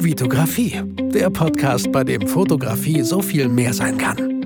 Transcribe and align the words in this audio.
Vitografie, 0.00 0.80
der 1.12 1.28
Podcast, 1.28 1.90
bei 1.90 2.04
dem 2.04 2.26
Fotografie 2.26 3.02
so 3.02 3.20
viel 3.20 3.48
mehr 3.48 3.72
sein 3.72 3.98
kann. 3.98 4.37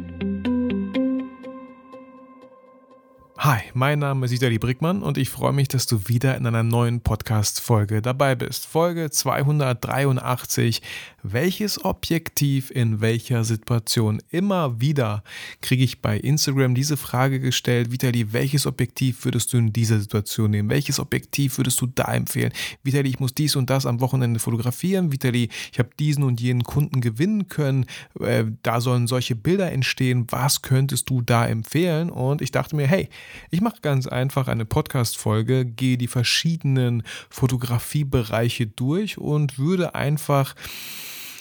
Hi, 3.44 3.58
mein 3.74 3.98
Name 3.98 4.24
ist 4.24 4.30
Vitali 4.30 4.60
Brickmann 4.60 5.02
und 5.02 5.18
ich 5.18 5.28
freue 5.28 5.52
mich, 5.52 5.66
dass 5.66 5.88
du 5.88 6.06
wieder 6.06 6.36
in 6.36 6.46
einer 6.46 6.62
neuen 6.62 7.00
Podcast-Folge 7.00 8.00
dabei 8.00 8.36
bist. 8.36 8.66
Folge 8.66 9.10
283. 9.10 10.80
Welches 11.24 11.84
Objektiv 11.84 12.70
in 12.70 13.00
welcher 13.00 13.42
Situation? 13.42 14.22
Immer 14.30 14.80
wieder 14.80 15.24
kriege 15.60 15.82
ich 15.82 16.00
bei 16.00 16.18
Instagram 16.18 16.76
diese 16.76 16.96
Frage 16.96 17.40
gestellt. 17.40 17.90
Vitali, 17.90 18.32
welches 18.32 18.64
Objektiv 18.64 19.24
würdest 19.24 19.52
du 19.52 19.56
in 19.56 19.72
dieser 19.72 19.98
Situation 19.98 20.52
nehmen? 20.52 20.70
Welches 20.70 21.00
Objektiv 21.00 21.58
würdest 21.58 21.80
du 21.80 21.86
da 21.86 22.14
empfehlen? 22.14 22.52
Vitali, 22.84 23.08
ich 23.08 23.18
muss 23.18 23.34
dies 23.34 23.56
und 23.56 23.70
das 23.70 23.86
am 23.86 24.00
Wochenende 24.00 24.38
fotografieren. 24.38 25.10
Vitali, 25.10 25.48
ich 25.72 25.80
habe 25.80 25.90
diesen 25.98 26.22
und 26.22 26.40
jenen 26.40 26.62
Kunden 26.62 27.00
gewinnen 27.00 27.48
können. 27.48 27.86
Äh, 28.20 28.44
da 28.62 28.80
sollen 28.80 29.08
solche 29.08 29.34
Bilder 29.34 29.72
entstehen. 29.72 30.26
Was 30.30 30.62
könntest 30.62 31.10
du 31.10 31.22
da 31.22 31.44
empfehlen? 31.44 32.08
Und 32.08 32.40
ich 32.40 32.52
dachte 32.52 32.76
mir, 32.76 32.86
hey, 32.86 33.08
ich 33.50 33.60
mache 33.60 33.80
ganz 33.82 34.06
einfach 34.06 34.48
eine 34.48 34.64
Podcast-Folge, 34.64 35.64
gehe 35.64 35.98
die 35.98 36.08
verschiedenen 36.08 37.02
Fotografiebereiche 37.30 38.66
durch 38.66 39.18
und 39.18 39.58
würde 39.58 39.94
einfach, 39.94 40.54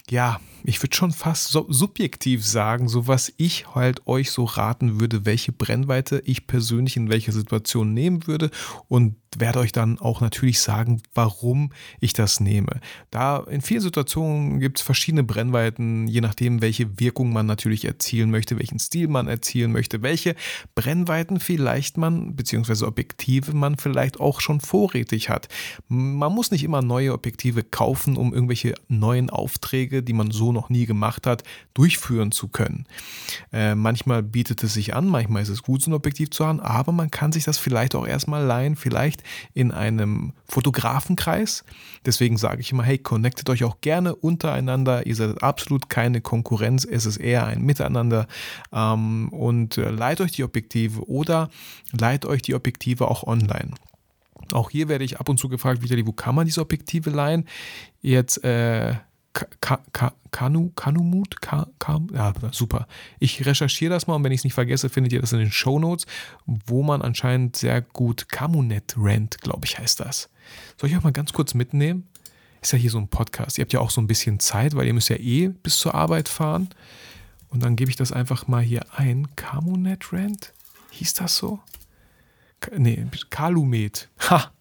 ja, 0.10 0.40
ich 0.64 0.82
würde 0.82 0.96
schon 0.96 1.12
fast 1.12 1.50
so 1.50 1.66
subjektiv 1.70 2.46
sagen, 2.46 2.88
so 2.88 3.08
was 3.08 3.34
ich 3.38 3.74
halt 3.74 4.08
euch 4.08 4.32
so 4.32 4.44
raten 4.44 5.00
würde, 5.00 5.26
welche 5.26 5.52
Brennweite 5.52 6.22
ich 6.26 6.48
persönlich 6.48 6.98
in 6.98 7.10
welcher 7.10 7.32
Situation 7.32 7.94
nehmen 7.94 8.28
würde 8.28 8.52
und 8.88 9.16
werde 9.38 9.60
euch 9.60 9.72
dann 9.72 9.98
auch 10.00 10.20
natürlich 10.22 10.60
sagen, 10.60 11.02
warum 11.14 11.72
ich 12.00 12.14
das 12.14 12.40
nehme. 12.40 12.82
Da 13.12 13.38
in 13.40 13.62
vielen 13.62 13.82
Situationen 13.82 14.60
gibt 14.60 14.80
es 14.80 14.84
verschiedene 14.84 15.24
Brennweiten, 15.24 16.08
je 16.08 16.22
nachdem, 16.22 16.62
welche 16.62 17.00
Wirkung 17.00 17.32
man 17.32 17.46
natürlich 17.46 17.86
erzielen 17.86 18.30
möchte, 18.30 18.60
welchen 18.60 18.80
Stil 18.80 19.08
man 19.08 19.28
erzielen 19.28 19.72
möchte, 19.72 20.02
welche 20.02 20.36
Brennweiten 20.76 21.40
vielleicht 21.40 21.98
man, 21.98 22.36
beziehungsweise 22.36 22.88
Objektive 22.88 23.54
man 23.54 23.78
vielleicht 23.78 24.20
auch 24.20 24.42
schon 24.42 24.60
vorrätig 24.60 25.30
hat. 25.30 25.48
Man 25.88 26.34
muss 26.34 26.52
nicht 26.52 26.64
immer 26.64 26.82
neue 26.82 27.14
Objektive 27.14 27.64
kaufen, 27.64 28.18
um 28.18 28.34
irgendwelche 28.34 28.74
neuen 28.90 29.30
Aufträge, 29.30 30.04
die 30.04 30.14
man 30.14 30.32
so 30.32 30.51
noch 30.52 30.70
nie 30.70 30.86
gemacht 30.86 31.28
hat, 31.28 31.44
durchführen 31.74 32.32
zu 32.32 32.48
können. 32.48 32.86
Äh, 33.52 33.76
manchmal 33.76 34.24
bietet 34.24 34.64
es 34.64 34.74
sich 34.74 34.96
an, 34.96 35.08
manchmal 35.08 35.42
ist 35.42 35.50
es 35.50 35.64
gut, 35.64 35.82
so 35.82 35.92
ein 35.92 35.94
Objektiv 35.94 36.32
zu 36.32 36.46
haben, 36.46 36.60
aber 36.60 36.92
man 36.92 37.12
kann 37.12 37.32
sich 37.32 37.44
das 37.44 37.58
vielleicht 37.58 37.96
auch 37.96 38.08
erstmal 38.08 38.44
leihen, 38.44 38.76
vielleicht 38.76 39.24
in 39.54 39.72
einem 39.72 40.34
Fotografenkreis. 40.46 41.64
Deswegen 42.06 42.38
sage 42.38 42.62
ich 42.62 42.72
immer, 42.72 42.84
hey, 42.84 42.98
connectet 42.98 43.50
euch 43.50 43.64
auch 43.64 43.82
gerne 43.82 44.16
untereinander. 44.16 45.06
Ihr 45.06 45.16
seid 45.16 45.44
absolut 45.44 45.90
keine 45.90 46.22
Konkurrenz, 46.22 46.86
es 46.86 47.06
ist 47.06 47.18
eher 47.18 47.46
ein 47.46 47.62
Miteinander. 47.62 48.28
Ähm, 48.72 49.30
und 49.30 49.78
äh, 49.78 49.90
leiht 49.90 50.22
euch 50.22 50.32
die 50.32 50.44
Objektive 50.44 51.08
oder 51.08 51.50
leiht 51.92 52.26
euch 52.26 52.42
die 52.42 52.56
Objektive 52.56 53.08
auch 53.08 53.24
online. 53.24 53.72
Auch 54.52 54.70
hier 54.70 54.88
werde 54.88 55.04
ich 55.04 55.20
ab 55.20 55.30
und 55.30 55.38
zu 55.38 55.50
gefragt, 55.50 55.82
wo 55.82 56.12
kann 56.12 56.36
man 56.36 56.46
diese 56.46 56.62
Objektive 56.62 57.10
leihen? 57.10 57.46
Jetzt 58.02 58.44
äh, 58.44 58.96
Ka 59.34 59.80
Ka 59.94 60.14
Kanu, 60.32 60.72
Kanumut? 60.76 61.42
Ka 61.42 61.68
Ka 61.80 62.00
ja, 62.14 62.34
super. 62.52 62.88
Ich 63.20 63.46
recherchiere 63.46 63.94
das 63.94 64.08
mal 64.08 64.16
und 64.16 64.24
wenn 64.24 64.32
ich 64.32 64.42
es 64.42 64.44
nicht 64.44 64.54
vergesse, 64.54 64.90
findet 64.90 65.14
ihr 65.14 65.22
das 65.22 65.34
in 65.34 65.40
den 65.40 65.52
Show 65.52 65.80
Notes, 65.80 66.06
wo 66.46 66.84
man 66.84 67.02
anscheinend 67.02 67.56
sehr 67.56 67.82
gut 67.82 68.30
Kamunet 68.30 68.96
rent, 68.98 69.40
glaube 69.42 69.66
ich, 69.66 69.78
heißt 69.78 70.00
das. 70.00 70.30
Soll 70.78 70.90
ich 70.90 70.96
euch 70.96 71.04
mal 71.04 71.14
ganz 71.14 71.34
kurz 71.34 71.54
mitnehmen? 71.54 72.08
Ist 72.62 72.74
ja 72.74 72.78
hier 72.78 72.92
so 72.92 73.00
ein 73.00 73.08
Podcast. 73.08 73.58
Ihr 73.58 73.64
habt 73.64 73.74
ja 73.74 73.80
auch 73.80 73.90
so 73.90 74.02
ein 74.02 74.08
bisschen 74.08 74.40
Zeit, 74.40 74.76
weil 74.76 74.86
ihr 74.86 74.94
müsst 74.94 75.10
ja 75.10 75.16
eh 75.16 75.48
bis 75.48 75.78
zur 75.78 75.96
Arbeit 75.96 76.30
fahren. 76.30 76.70
Und 77.50 77.64
dann 77.64 77.76
gebe 77.76 77.90
ich 77.90 77.98
das 77.98 78.12
einfach 78.12 78.48
mal 78.48 78.62
hier 78.62 78.86
ein. 78.96 79.36
Kamunet 79.36 80.14
rent? 80.14 80.54
Hieß 80.92 81.16
das 81.16 81.36
so? 81.36 81.60
Nee, 82.78 83.06
Kalumet. 83.30 84.10
Ha! 84.30 84.52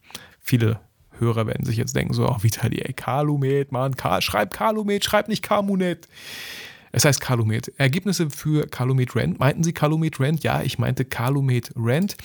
Viele 0.40 0.80
Hörer 1.20 1.46
werden 1.46 1.64
sich 1.64 1.76
jetzt 1.76 1.94
denken, 1.94 2.14
so, 2.14 2.28
oh, 2.28 2.36
Vitali, 2.42 2.80
ey, 2.80 2.92
Kalumet, 2.92 3.72
Mann, 3.72 3.96
Ka 3.96 4.20
schreib 4.20 4.52
Kalumet, 4.52 5.04
schreib 5.04 5.28
nicht 5.28 5.42
Kamunet. 5.42 6.08
Es 6.92 7.04
heißt 7.04 7.20
Calumet. 7.20 7.72
Ergebnisse 7.76 8.30
für 8.30 8.66
Calumet 8.66 9.14
Rent. 9.14 9.38
Meinten 9.38 9.62
Sie 9.62 9.72
Calumet 9.72 10.18
Rent? 10.18 10.42
Ja, 10.42 10.62
ich 10.62 10.78
meinte 10.78 11.04
Calumet 11.04 11.70
Rent. 11.76 12.16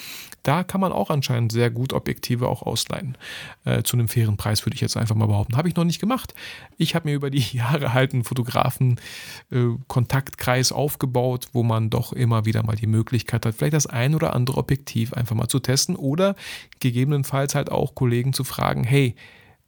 Da 0.46 0.64
kann 0.64 0.80
man 0.80 0.92
auch 0.92 1.10
anscheinend 1.10 1.52
sehr 1.52 1.72
gut 1.72 1.92
Objektive 1.92 2.48
auch 2.48 2.62
ausleihen. 2.62 3.18
Äh, 3.64 3.82
zu 3.82 3.98
einem 3.98 4.08
fairen 4.08 4.38
Preis 4.38 4.64
würde 4.64 4.76
ich 4.76 4.82
jetzt 4.82 4.96
einfach 4.96 5.16
mal 5.16 5.26
behaupten. 5.26 5.58
Habe 5.58 5.70
ich 5.70 5.76
noch 5.76 5.86
nicht 5.86 6.00
gemacht. 6.00 6.36
Ich 6.78 6.94
habe 6.94 7.10
mir 7.10 7.16
über 7.16 7.32
die 7.32 7.40
Jahre 7.58 7.94
halt 7.94 8.14
einen 8.14 8.24
Fotografen-Kontaktkreis 8.24 10.70
äh, 10.70 10.76
aufgebaut, 10.76 11.48
wo 11.54 11.64
man 11.64 11.90
doch 11.90 12.14
immer 12.14 12.46
wieder 12.46 12.62
mal 12.62 12.76
die 12.76 12.86
Möglichkeit 12.86 13.44
hat, 13.44 13.56
vielleicht 13.56 13.74
das 13.74 13.88
ein 13.88 14.14
oder 14.14 14.36
andere 14.36 14.58
Objektiv 14.58 15.14
einfach 15.14 15.36
mal 15.36 15.48
zu 15.48 15.60
testen 15.60 15.96
oder 15.96 16.36
gegebenenfalls 16.80 17.56
halt 17.56 17.72
auch 17.72 17.96
Kollegen 17.96 18.32
zu 18.32 18.44
fragen, 18.44 18.84
hey, 18.84 19.16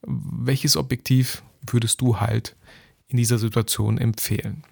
welches 0.06 0.78
Objektiv 0.78 1.42
würdest 1.66 2.02
du 2.02 2.20
halt 2.20 2.56
in 3.08 3.18
dieser 3.18 3.40
Situation 3.40 3.98
empfehlen. 3.98 4.64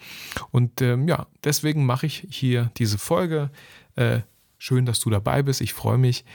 Und 0.52 0.84
ähm, 0.84 1.08
ja, 1.08 1.26
deswegen 1.44 1.84
mache 1.84 2.06
ich 2.06 2.28
hier 2.30 2.70
diese 2.78 3.00
Folge. 3.00 3.50
Äh, 3.96 4.20
schön, 4.58 4.86
dass 4.86 5.00
du 5.00 5.10
dabei 5.10 5.44
bist. 5.44 5.62
Ich 5.62 5.74
freue 5.74 5.98
mich. 5.98 6.26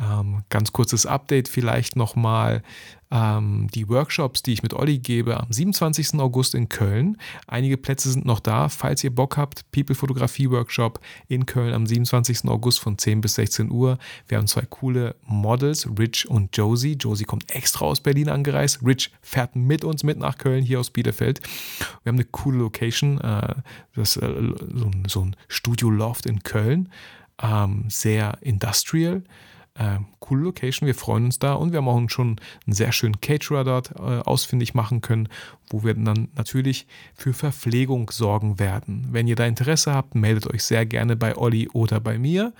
Ähm, 0.00 0.44
ganz 0.48 0.72
kurzes 0.72 1.04
Update 1.04 1.48
vielleicht 1.48 1.96
nochmal. 1.96 2.62
Ähm, 3.10 3.66
die 3.74 3.88
Workshops, 3.88 4.42
die 4.42 4.52
ich 4.52 4.62
mit 4.62 4.72
Olli 4.72 4.98
gebe, 4.98 5.38
am 5.38 5.52
27. 5.52 6.20
August 6.20 6.54
in 6.54 6.68
Köln. 6.68 7.16
Einige 7.48 7.76
Plätze 7.76 8.10
sind 8.10 8.24
noch 8.24 8.40
da. 8.40 8.68
Falls 8.68 9.02
ihr 9.02 9.12
Bock 9.14 9.36
habt, 9.36 9.70
People 9.72 9.96
Fotografie 9.96 10.48
Workshop 10.48 11.00
in 11.26 11.44
Köln 11.44 11.74
am 11.74 11.86
27. 11.86 12.48
August 12.48 12.80
von 12.80 12.96
10 12.96 13.20
bis 13.20 13.34
16 13.34 13.70
Uhr. 13.70 13.98
Wir 14.28 14.38
haben 14.38 14.46
zwei 14.46 14.62
coole 14.62 15.16
Models, 15.26 15.88
Rich 15.98 16.28
und 16.28 16.56
Josie. 16.56 16.92
Josie 16.92 17.24
kommt 17.24 17.52
extra 17.52 17.84
aus 17.84 18.00
Berlin 18.00 18.28
angereist. 18.28 18.80
Rich 18.86 19.10
fährt 19.20 19.56
mit 19.56 19.84
uns 19.84 20.04
mit 20.04 20.18
nach 20.18 20.38
Köln, 20.38 20.62
hier 20.62 20.78
aus 20.80 20.90
Bielefeld. 20.90 21.40
Wir 22.04 22.10
haben 22.10 22.16
eine 22.16 22.24
coole 22.24 22.58
Location, 22.58 23.20
äh, 23.20 23.54
das, 23.96 24.16
äh, 24.16 24.52
so, 24.72 24.90
so 25.08 25.24
ein 25.24 25.36
Studio 25.48 25.90
Loft 25.90 26.26
in 26.26 26.42
Köln. 26.44 26.88
Ähm, 27.42 27.84
sehr 27.88 28.38
industrial. 28.42 29.22
Äh, 29.74 29.98
coole 30.18 30.42
Location, 30.42 30.86
wir 30.86 30.96
freuen 30.96 31.26
uns 31.26 31.38
da 31.38 31.54
und 31.54 31.72
wir 31.72 31.78
haben 31.78 31.88
auch 31.88 32.10
schon 32.10 32.36
einen 32.66 32.74
sehr 32.74 32.92
schönen 32.92 33.20
Caterer 33.20 33.64
dort 33.64 33.92
äh, 33.92 34.20
ausfindig 34.20 34.74
machen 34.74 35.00
können, 35.00 35.28
wo 35.70 35.84
wir 35.84 35.94
dann 35.94 36.28
natürlich 36.34 36.86
für 37.14 37.32
Verpflegung 37.32 38.10
sorgen 38.10 38.58
werden. 38.58 39.08
Wenn 39.12 39.28
ihr 39.28 39.36
da 39.36 39.46
Interesse 39.46 39.94
habt, 39.94 40.14
meldet 40.16 40.52
euch 40.52 40.64
sehr 40.64 40.86
gerne 40.86 41.16
bei 41.16 41.36
Olli 41.36 41.68
oder 41.68 42.00
bei 42.00 42.18
mir. 42.18 42.52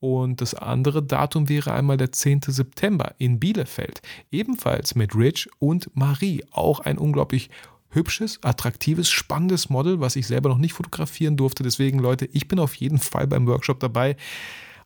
Und 0.00 0.40
das 0.40 0.54
andere 0.54 1.02
Datum 1.02 1.48
wäre 1.48 1.72
einmal 1.72 1.96
der 1.96 2.12
10. 2.12 2.40
September 2.48 3.14
in 3.18 3.40
Bielefeld, 3.40 4.02
ebenfalls 4.30 4.94
mit 4.94 5.14
Rich 5.14 5.48
und 5.58 5.94
Marie, 5.94 6.44
auch 6.50 6.80
ein 6.80 6.98
unglaublich 6.98 7.50
hübsches, 7.94 8.38
attraktives, 8.42 9.10
spannendes 9.10 9.70
Model, 9.70 10.00
was 10.00 10.16
ich 10.16 10.26
selber 10.26 10.48
noch 10.48 10.58
nicht 10.58 10.72
fotografieren 10.72 11.36
durfte. 11.36 11.62
Deswegen, 11.62 11.98
Leute, 11.98 12.28
ich 12.32 12.48
bin 12.48 12.58
auf 12.58 12.74
jeden 12.74 12.98
Fall 12.98 13.26
beim 13.26 13.46
Workshop 13.46 13.80
dabei. 13.80 14.16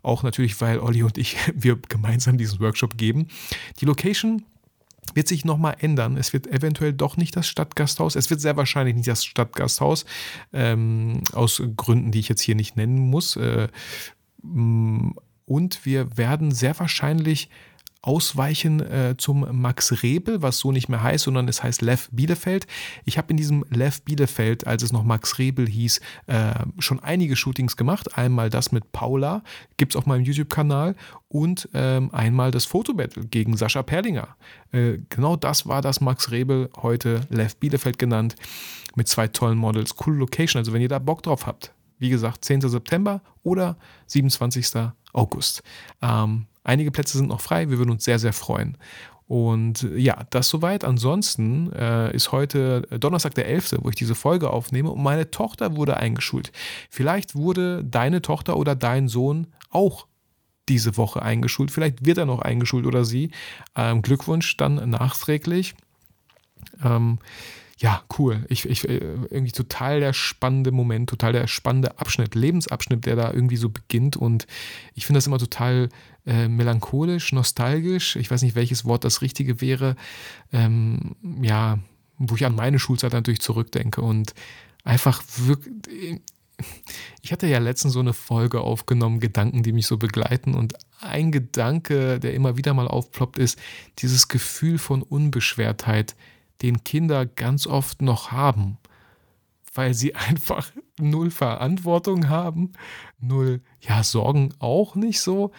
Auch 0.02 0.22
natürlich, 0.22 0.60
weil 0.60 0.78
Olli 0.78 1.02
und 1.02 1.18
ich, 1.18 1.36
wir 1.54 1.78
gemeinsam 1.88 2.38
diesen 2.38 2.60
Workshop 2.60 2.96
geben. 2.96 3.28
Die 3.80 3.84
Location 3.84 4.44
wird 5.14 5.28
sich 5.28 5.44
nochmal 5.44 5.76
ändern. 5.80 6.16
Es 6.16 6.32
wird 6.32 6.46
eventuell 6.46 6.92
doch 6.92 7.16
nicht 7.16 7.34
das 7.34 7.46
Stadtgasthaus. 7.46 8.14
Es 8.14 8.30
wird 8.30 8.40
sehr 8.40 8.56
wahrscheinlich 8.56 8.94
nicht 8.94 9.08
das 9.08 9.24
Stadtgasthaus. 9.24 10.04
Ähm, 10.52 11.22
aus 11.32 11.62
Gründen, 11.76 12.10
die 12.10 12.20
ich 12.20 12.28
jetzt 12.28 12.42
hier 12.42 12.54
nicht 12.54 12.76
nennen 12.76 12.98
muss. 12.98 13.36
Äh, 13.36 13.68
und 14.42 15.86
wir 15.86 16.16
werden 16.16 16.52
sehr 16.52 16.78
wahrscheinlich 16.78 17.48
ausweichen 18.02 18.80
äh, 18.80 19.16
zum 19.18 19.46
Max 19.60 20.02
Rebel, 20.02 20.40
was 20.40 20.58
so 20.58 20.70
nicht 20.70 20.88
mehr 20.88 21.02
heißt, 21.02 21.24
sondern 21.24 21.48
es 21.48 21.62
heißt 21.62 21.82
Lev 21.82 22.08
Bielefeld. 22.12 22.66
Ich 23.04 23.18
habe 23.18 23.30
in 23.30 23.36
diesem 23.36 23.64
Lev 23.70 24.02
Bielefeld, 24.02 24.66
als 24.66 24.82
es 24.82 24.92
noch 24.92 25.02
Max 25.02 25.38
Rebel 25.38 25.68
hieß, 25.68 26.00
äh, 26.26 26.54
schon 26.78 27.00
einige 27.00 27.34
Shootings 27.34 27.76
gemacht. 27.76 28.16
Einmal 28.16 28.50
das 28.50 28.70
mit 28.70 28.92
Paula, 28.92 29.42
gibt 29.76 29.92
es 29.92 29.96
auf 29.96 30.06
meinem 30.06 30.24
YouTube-Kanal 30.24 30.94
und 31.28 31.68
ähm, 31.74 32.14
einmal 32.14 32.50
das 32.50 32.64
Fotobattle 32.64 33.26
gegen 33.26 33.56
Sascha 33.56 33.82
Perlinger. 33.82 34.28
Äh, 34.70 34.98
genau 35.08 35.36
das 35.36 35.66
war 35.66 35.82
das 35.82 36.00
Max 36.00 36.30
Rebel, 36.30 36.70
heute 36.80 37.22
Lev 37.30 37.56
Bielefeld 37.56 37.98
genannt, 37.98 38.36
mit 38.94 39.08
zwei 39.08 39.26
tollen 39.26 39.58
Models. 39.58 39.96
Coole 39.96 40.18
Location, 40.18 40.60
also 40.60 40.72
wenn 40.72 40.82
ihr 40.82 40.88
da 40.88 41.00
Bock 41.00 41.22
drauf 41.24 41.46
habt, 41.46 41.72
wie 41.98 42.10
gesagt, 42.10 42.44
10. 42.44 42.60
September 42.60 43.22
oder 43.42 43.76
27. 44.06 44.90
August. 45.12 45.62
Ähm, 46.00 46.46
Einige 46.68 46.90
Plätze 46.90 47.16
sind 47.16 47.28
noch 47.28 47.40
frei, 47.40 47.70
wir 47.70 47.78
würden 47.78 47.92
uns 47.92 48.04
sehr, 48.04 48.18
sehr 48.18 48.34
freuen. 48.34 48.76
Und 49.26 49.88
ja, 49.96 50.26
das 50.28 50.50
soweit. 50.50 50.84
Ansonsten 50.84 51.72
äh, 51.72 52.14
ist 52.14 52.30
heute 52.30 52.82
Donnerstag 53.00 53.34
der 53.34 53.48
11., 53.48 53.76
wo 53.80 53.88
ich 53.88 53.94
diese 53.94 54.14
Folge 54.14 54.50
aufnehme 54.50 54.90
und 54.90 55.02
meine 55.02 55.30
Tochter 55.30 55.76
wurde 55.76 55.96
eingeschult. 55.96 56.52
Vielleicht 56.90 57.34
wurde 57.34 57.82
deine 57.84 58.20
Tochter 58.20 58.58
oder 58.58 58.74
dein 58.74 59.08
Sohn 59.08 59.46
auch 59.70 60.06
diese 60.68 60.98
Woche 60.98 61.22
eingeschult. 61.22 61.70
Vielleicht 61.70 62.04
wird 62.04 62.18
er 62.18 62.26
noch 62.26 62.40
eingeschult 62.40 62.84
oder 62.84 63.06
sie. 63.06 63.30
Ähm, 63.74 64.02
Glückwunsch 64.02 64.58
dann 64.58 64.90
nachträglich. 64.90 65.74
Ähm, 66.84 67.18
ja, 67.80 68.02
cool. 68.18 68.44
Ich, 68.48 68.68
ich, 68.68 68.88
äh, 68.88 68.96
irgendwie 68.96 69.52
total 69.52 70.00
der 70.00 70.12
spannende 70.12 70.72
Moment, 70.72 71.08
total 71.08 71.32
der 71.32 71.46
spannende 71.46 71.98
Abschnitt, 71.98 72.34
Lebensabschnitt, 72.34 73.06
der 73.06 73.14
da 73.14 73.32
irgendwie 73.32 73.56
so 73.56 73.68
beginnt. 73.68 74.16
Und 74.16 74.48
ich 74.94 75.06
finde 75.06 75.18
das 75.18 75.28
immer 75.28 75.38
total 75.38 75.88
äh, 76.26 76.48
melancholisch, 76.48 77.32
nostalgisch. 77.32 78.16
Ich 78.16 78.30
weiß 78.30 78.42
nicht, 78.42 78.56
welches 78.56 78.84
Wort 78.84 79.04
das 79.04 79.22
richtige 79.22 79.60
wäre. 79.60 79.94
Ähm, 80.52 81.14
ja, 81.40 81.78
wo 82.18 82.34
ich 82.34 82.44
an 82.44 82.56
meine 82.56 82.80
Schulzeit 82.80 83.12
natürlich 83.12 83.40
zurückdenke 83.40 84.00
und 84.02 84.34
einfach 84.82 85.22
wirklich. 85.36 86.20
Ich 87.22 87.30
hatte 87.30 87.46
ja 87.46 87.60
letztens 87.60 87.92
so 87.92 88.00
eine 88.00 88.12
Folge 88.12 88.60
aufgenommen, 88.60 89.20
Gedanken, 89.20 89.62
die 89.62 89.70
mich 89.70 89.86
so 89.86 89.96
begleiten. 89.96 90.54
Und 90.54 90.74
ein 91.00 91.30
Gedanke, 91.30 92.18
der 92.18 92.34
immer 92.34 92.56
wieder 92.56 92.74
mal 92.74 92.88
aufploppt, 92.88 93.38
ist 93.38 93.56
dieses 93.98 94.26
Gefühl 94.26 94.78
von 94.78 95.02
Unbeschwertheit, 95.02 96.16
den 96.62 96.84
Kinder 96.84 97.26
ganz 97.26 97.66
oft 97.66 98.02
noch 98.02 98.32
haben, 98.32 98.78
weil 99.74 99.94
sie 99.94 100.14
einfach 100.14 100.70
null 100.98 101.30
Verantwortung 101.30 102.28
haben, 102.28 102.72
null, 103.20 103.60
ja, 103.80 104.02
Sorgen 104.02 104.54
auch 104.58 104.94
nicht 104.94 105.20
so. 105.20 105.52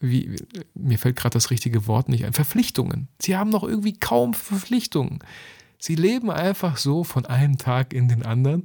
Wie, 0.00 0.36
mir 0.74 0.98
fällt 0.98 1.16
gerade 1.16 1.32
das 1.32 1.50
richtige 1.50 1.86
Wort 1.86 2.08
nicht 2.08 2.24
ein. 2.24 2.34
Verpflichtungen. 2.34 3.08
Sie 3.18 3.36
haben 3.36 3.50
noch 3.50 3.62
irgendwie 3.62 3.94
kaum 3.94 4.34
Verpflichtungen. 4.34 5.20
Sie 5.78 5.94
leben 5.94 6.30
einfach 6.30 6.76
so 6.76 7.04
von 7.04 7.26
einem 7.26 7.58
Tag 7.58 7.92
in 7.92 8.08
den 8.08 8.24
anderen 8.24 8.64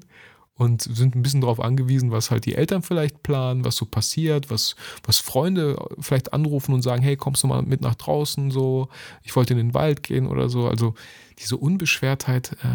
und 0.60 0.82
sind 0.82 1.16
ein 1.16 1.22
bisschen 1.22 1.40
darauf 1.40 1.62
angewiesen, 1.62 2.12
was 2.12 2.32
halt 2.32 2.46
die 2.46 2.54
Eltern 2.54 2.84
vielleicht 2.84 3.24
planen, 3.24 3.64
was 3.64 3.78
so 3.78 3.86
passiert, 3.86 4.52
was, 4.52 4.76
was 5.04 5.20
Freunde 5.20 5.78
vielleicht 6.02 6.34
anrufen 6.34 6.74
und 6.74 6.82
sagen, 6.82 7.02
hey, 7.02 7.16
kommst 7.16 7.44
du 7.44 7.48
mal 7.48 7.62
mit 7.62 7.80
nach 7.80 7.96
draußen, 7.96 8.52
so, 8.52 8.90
ich 9.24 9.34
wollte 9.38 9.54
in 9.54 9.58
den 9.58 9.74
Wald 9.74 10.04
gehen 10.04 10.28
oder 10.28 10.50
so. 10.50 10.68
Also 10.68 10.96
diese 11.40 11.56
Unbeschwertheit, 11.56 12.58
äh, 12.62 12.68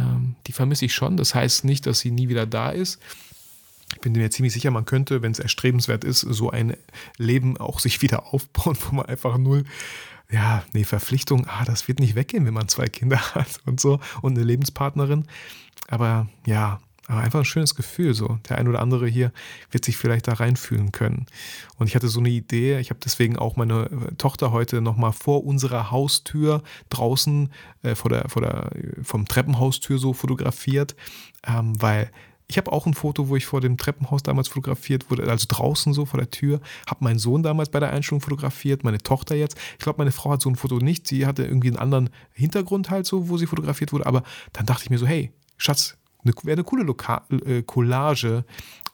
die 0.46 0.52
vermisse 0.52 0.86
ich 0.86 0.94
schon. 0.94 1.18
Das 1.18 1.34
heißt 1.34 1.66
nicht, 1.66 1.84
dass 1.84 2.00
sie 2.00 2.10
nie 2.10 2.30
wieder 2.30 2.46
da 2.46 2.70
ist. 2.70 3.00
Ich 3.92 4.00
bin 4.00 4.12
mir 4.12 4.30
ziemlich 4.30 4.54
sicher, 4.54 4.70
man 4.70 4.86
könnte, 4.86 5.20
wenn 5.20 5.32
es 5.32 5.38
erstrebenswert 5.38 6.04
ist, 6.04 6.20
so 6.20 6.48
ein 6.48 6.78
Leben 7.18 7.58
auch 7.58 7.80
sich 7.80 8.00
wieder 8.00 8.32
aufbauen, 8.32 8.78
wo 8.88 8.96
man 8.96 9.06
einfach 9.06 9.36
null 9.36 9.64
ja, 10.30 10.64
nee, 10.72 10.84
Verpflichtung, 10.84 11.46
ah, 11.46 11.66
das 11.66 11.86
wird 11.86 12.00
nicht 12.00 12.14
weggehen, 12.14 12.46
wenn 12.46 12.54
man 12.54 12.66
zwei 12.68 12.86
Kinder 12.86 13.18
hat 13.34 13.60
und 13.66 13.78
so 13.78 14.00
und 14.22 14.38
eine 14.38 14.44
Lebenspartnerin. 14.44 15.26
Aber 15.86 16.28
ja, 16.46 16.80
aber 17.06 17.20
einfach 17.20 17.40
ein 17.40 17.44
schönes 17.44 17.74
Gefühl 17.74 18.14
so. 18.14 18.38
Der 18.48 18.58
ein 18.58 18.68
oder 18.68 18.80
andere 18.80 19.06
hier 19.06 19.32
wird 19.70 19.84
sich 19.84 19.96
vielleicht 19.96 20.26
da 20.26 20.34
reinfühlen 20.34 20.90
können. 20.92 21.26
Und 21.76 21.86
ich 21.86 21.94
hatte 21.94 22.08
so 22.08 22.20
eine 22.20 22.30
Idee, 22.30 22.78
ich 22.78 22.90
habe 22.90 23.00
deswegen 23.04 23.38
auch 23.38 23.56
meine 23.56 23.84
äh, 23.84 24.14
Tochter 24.16 24.52
heute 24.52 24.80
nochmal 24.80 25.12
vor 25.12 25.44
unserer 25.44 25.90
Haustür 25.90 26.62
draußen, 26.88 27.50
äh, 27.82 27.94
vor 27.94 28.08
der, 28.08 28.28
vor 28.28 28.42
der, 28.42 28.70
vom 29.02 29.26
Treppenhaustür 29.26 29.98
so 29.98 30.12
fotografiert, 30.14 30.96
ähm, 31.46 31.80
weil 31.80 32.10
ich 32.46 32.58
habe 32.58 32.72
auch 32.72 32.86
ein 32.86 32.94
Foto, 32.94 33.28
wo 33.28 33.36
ich 33.36 33.46
vor 33.46 33.60
dem 33.60 33.78
Treppenhaus 33.78 34.22
damals 34.22 34.48
fotografiert 34.48 35.10
wurde, 35.10 35.28
also 35.30 35.46
draußen 35.48 35.94
so 35.94 36.04
vor 36.04 36.20
der 36.20 36.30
Tür. 36.30 36.60
Habe 36.86 37.04
meinen 37.04 37.18
Sohn 37.18 37.42
damals 37.42 37.70
bei 37.70 37.80
der 37.80 37.90
Einstellung 37.90 38.20
fotografiert, 38.20 38.84
meine 38.84 38.98
Tochter 38.98 39.34
jetzt. 39.34 39.56
Ich 39.72 39.78
glaube, 39.78 39.98
meine 39.98 40.12
Frau 40.12 40.30
hat 40.30 40.42
so 40.42 40.50
ein 40.50 40.56
Foto 40.56 40.76
nicht. 40.76 41.06
Sie 41.06 41.26
hatte 41.26 41.44
irgendwie 41.44 41.68
einen 41.68 41.78
anderen 41.78 42.10
Hintergrund 42.32 42.90
halt 42.90 43.06
so, 43.06 43.28
wo 43.28 43.38
sie 43.38 43.46
fotografiert 43.46 43.92
wurde. 43.92 44.06
Aber 44.06 44.22
dann 44.52 44.66
dachte 44.66 44.84
ich 44.84 44.90
mir 44.90 44.98
so, 44.98 45.06
hey, 45.06 45.32
Schatz, 45.56 45.96
wäre 46.24 46.54
eine 46.54 46.64
coole 46.64 46.84
Loka 46.84 47.22
äh, 47.44 47.62
Collage, 47.62 48.44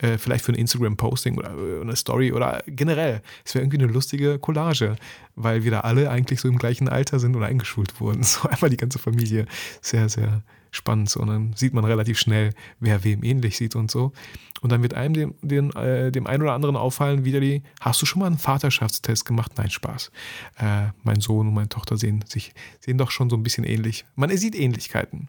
äh, 0.00 0.19
vielleicht 0.19 0.44
für 0.44 0.52
ein 0.52 0.56
Instagram-Posting 0.56 1.38
oder 1.38 1.50
äh, 1.50 1.81
eine 1.81 1.97
Story 1.97 2.32
oder 2.32 2.62
generell. 2.67 3.23
Es 3.44 3.55
wäre 3.55 3.64
irgendwie 3.64 3.82
eine 3.82 3.93
lustige 3.93 4.38
Collage, 4.38 4.97
weil 5.35 5.64
wir 5.64 5.70
da 5.70 5.81
alle 5.81 6.11
eigentlich 6.11 6.41
so 6.41 6.49
im 6.49 6.58
gleichen 6.58 6.88
Alter 6.88 7.19
sind 7.19 7.37
oder 7.37 7.47
eingeschult 7.47 8.00
wurden. 8.00 8.23
So 8.31 8.49
einmal 8.49 8.70
die 8.70 8.76
ganze 8.76 9.00
Familie. 9.00 9.47
Sehr, 9.81 10.08
sehr 10.08 10.43
spannend. 10.70 11.14
Und 11.17 11.29
dann 11.29 11.52
sieht 11.55 11.75
man 11.75 11.85
relativ 11.85 12.19
schnell, 12.19 12.52
wer 12.79 13.02
wem 13.02 13.25
ähnlich 13.25 13.56
sieht 13.56 13.75
und 13.75 13.91
so. 13.91 14.12
Und 14.61 14.70
dann 14.70 14.82
wird 14.82 14.94
einem 14.94 15.14
dem, 15.14 15.35
dem, 15.43 15.70
äh, 15.73 16.11
dem 16.11 16.26
einen 16.26 16.43
oder 16.43 16.53
anderen 16.53 16.76
auffallen, 16.76 17.25
wieder 17.25 17.41
die, 17.41 17.62
hast 17.81 18.00
du 18.03 18.06
schon 18.06 18.20
mal 18.20 18.26
einen 18.26 18.38
Vaterschaftstest 18.38 19.25
gemacht? 19.25 19.53
Nein, 19.56 19.70
Spaß. 19.70 20.12
Äh, 20.58 20.88
mein 21.03 21.20
Sohn 21.20 21.49
und 21.49 21.55
meine 21.55 21.69
Tochter 21.69 21.96
sehen 21.96 22.25
sich, 22.29 22.53
sehen 22.79 22.99
doch 22.99 23.11
schon 23.11 23.31
so 23.31 23.37
ein 23.37 23.43
bisschen 23.43 23.64
ähnlich. 23.64 24.05
Man 24.17 24.35
sieht 24.37 24.55
Ähnlichkeiten. 24.55 25.29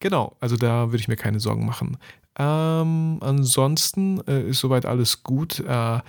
Genau, 0.00 0.36
also 0.40 0.56
da 0.56 0.86
würde 0.86 0.98
ich 0.98 1.08
mir 1.08 1.16
keine 1.16 1.40
Sorgen 1.40 1.66
machen. 1.66 1.98
Ähm, 2.38 3.18
ansonsten 3.20 4.20
äh, 4.26 4.48
ist 4.48 4.60
soweit 4.60 4.86
alles 4.86 5.22
gut. 5.22 5.60
Äh, 5.60 6.00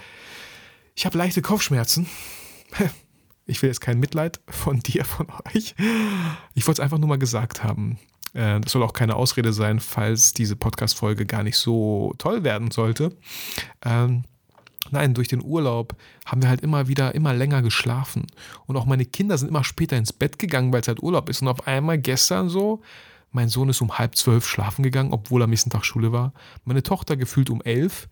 ich 0.95 1.05
habe 1.05 1.17
leichte 1.17 1.41
Kopfschmerzen. 1.41 2.07
Ich 3.45 3.63
will 3.63 3.69
jetzt 3.69 3.81
kein 3.81 3.99
Mitleid 3.99 4.39
von 4.47 4.79
dir, 4.79 5.03
von 5.05 5.25
euch. 5.55 5.73
Ich 6.53 6.67
wollte 6.67 6.81
es 6.81 6.83
einfach 6.83 6.99
nur 6.99 7.09
mal 7.09 7.17
gesagt 7.17 7.63
haben. 7.63 7.97
Äh, 8.33 8.59
das 8.59 8.71
soll 8.71 8.83
auch 8.83 8.93
keine 8.93 9.15
Ausrede 9.15 9.53
sein, 9.53 9.79
falls 9.79 10.33
diese 10.33 10.55
Podcast-Folge 10.55 11.25
gar 11.25 11.41
nicht 11.41 11.57
so 11.57 12.13
toll 12.19 12.43
werden 12.43 12.69
sollte. 12.69 13.17
Ähm, 13.83 14.23
nein, 14.91 15.15
durch 15.15 15.27
den 15.27 15.43
Urlaub 15.43 15.95
haben 16.27 16.43
wir 16.43 16.49
halt 16.49 16.61
immer 16.61 16.87
wieder 16.87 17.15
immer 17.15 17.33
länger 17.33 17.63
geschlafen. 17.63 18.27
Und 18.67 18.77
auch 18.77 18.85
meine 18.85 19.05
Kinder 19.05 19.35
sind 19.35 19.49
immer 19.49 19.63
später 19.63 19.97
ins 19.97 20.13
Bett 20.13 20.37
gegangen, 20.37 20.71
weil 20.71 20.81
es 20.81 20.87
halt 20.87 21.01
Urlaub 21.01 21.27
ist. 21.27 21.41
Und 21.41 21.47
auf 21.47 21.65
einmal 21.65 21.97
gestern 21.97 22.49
so, 22.49 22.81
mein 23.31 23.49
Sohn 23.49 23.69
ist 23.69 23.81
um 23.81 23.97
halb 23.97 24.15
zwölf 24.15 24.47
schlafen 24.47 24.83
gegangen, 24.83 25.13
obwohl 25.13 25.43
am 25.43 25.49
nächsten 25.49 25.69
Tag 25.69 25.85
Schule 25.85 26.11
war. 26.11 26.33
Meine 26.65 26.83
Tochter 26.83 27.17
gefühlt 27.17 27.49
um 27.49 27.61
elf. 27.61 28.09